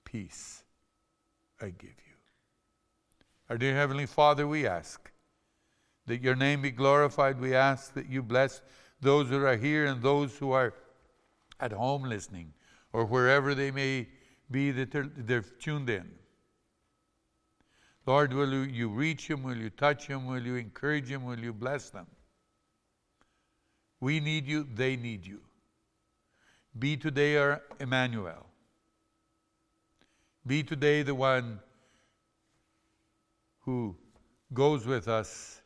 peace 0.06 0.64
I 1.60 1.66
give 1.66 1.90
you. 1.90 2.14
Our 3.50 3.58
dear 3.58 3.74
Heavenly 3.74 4.06
Father, 4.06 4.48
we 4.48 4.66
ask 4.66 5.10
that 6.06 6.22
your 6.22 6.36
name 6.36 6.62
be 6.62 6.70
glorified. 6.70 7.38
We 7.38 7.54
ask 7.54 7.92
that 7.94 8.08
you 8.08 8.22
bless 8.22 8.62
those 9.04 9.28
who 9.28 9.44
are 9.44 9.56
here 9.56 9.86
and 9.86 10.02
those 10.02 10.36
who 10.36 10.50
are 10.52 10.74
at 11.60 11.72
home 11.72 12.02
listening 12.02 12.52
or 12.92 13.04
wherever 13.04 13.54
they 13.54 13.70
may 13.70 14.08
be 14.50 14.70
that 14.72 14.90
they're, 14.90 15.10
they're 15.16 15.42
tuned 15.42 15.90
in. 15.90 16.10
Lord, 18.06 18.32
will 18.32 18.52
you, 18.52 18.60
you 18.60 18.88
reach 18.88 19.28
them? 19.28 19.42
Will 19.42 19.56
you 19.56 19.70
touch 19.70 20.08
them? 20.08 20.26
Will 20.26 20.42
you 20.42 20.56
encourage 20.56 21.08
them? 21.08 21.24
Will 21.24 21.38
you 21.38 21.52
bless 21.52 21.90
them? 21.90 22.06
We 24.00 24.20
need 24.20 24.46
you, 24.46 24.66
they 24.74 24.96
need 24.96 25.26
you. 25.26 25.40
Be 26.78 26.96
today 26.96 27.36
our 27.36 27.62
Emmanuel. 27.80 28.46
Be 30.46 30.62
today 30.62 31.02
the 31.02 31.14
one 31.14 31.60
who 33.60 33.96
goes 34.52 34.86
with 34.86 35.08
us 35.08 35.62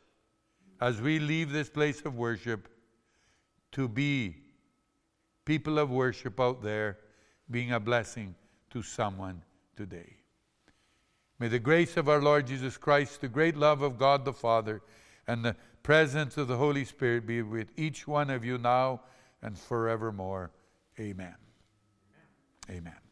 as 0.79 1.01
we 1.01 1.19
leave 1.19 1.51
this 1.51 1.69
place 1.69 2.01
of 2.05 2.15
worship 2.15 2.69
to 3.71 3.87
be 3.87 4.35
people 5.45 5.79
of 5.79 5.89
worship 5.89 6.39
out 6.39 6.61
there, 6.61 6.97
being 7.49 7.71
a 7.71 7.79
blessing 7.79 8.35
to 8.69 8.81
someone 8.83 9.41
today. 9.75 10.17
May 11.39 11.47
the 11.47 11.59
grace 11.59 11.97
of 11.97 12.09
our 12.09 12.21
Lord 12.21 12.47
Jesus 12.47 12.77
Christ, 12.77 13.21
the 13.21 13.27
great 13.27 13.55
love 13.55 13.81
of 13.81 13.97
God 13.97 14.25
the 14.25 14.33
Father, 14.33 14.81
and 15.27 15.43
the 15.43 15.55
presence 15.83 16.37
of 16.37 16.47
the 16.47 16.57
Holy 16.57 16.85
Spirit 16.85 17.25
be 17.25 17.41
with 17.41 17.71
each 17.77 18.07
one 18.07 18.29
of 18.29 18.43
you 18.43 18.57
now 18.57 19.01
and 19.41 19.57
forevermore. 19.57 20.51
Amen. 20.99 21.35
Amen. 22.69 23.08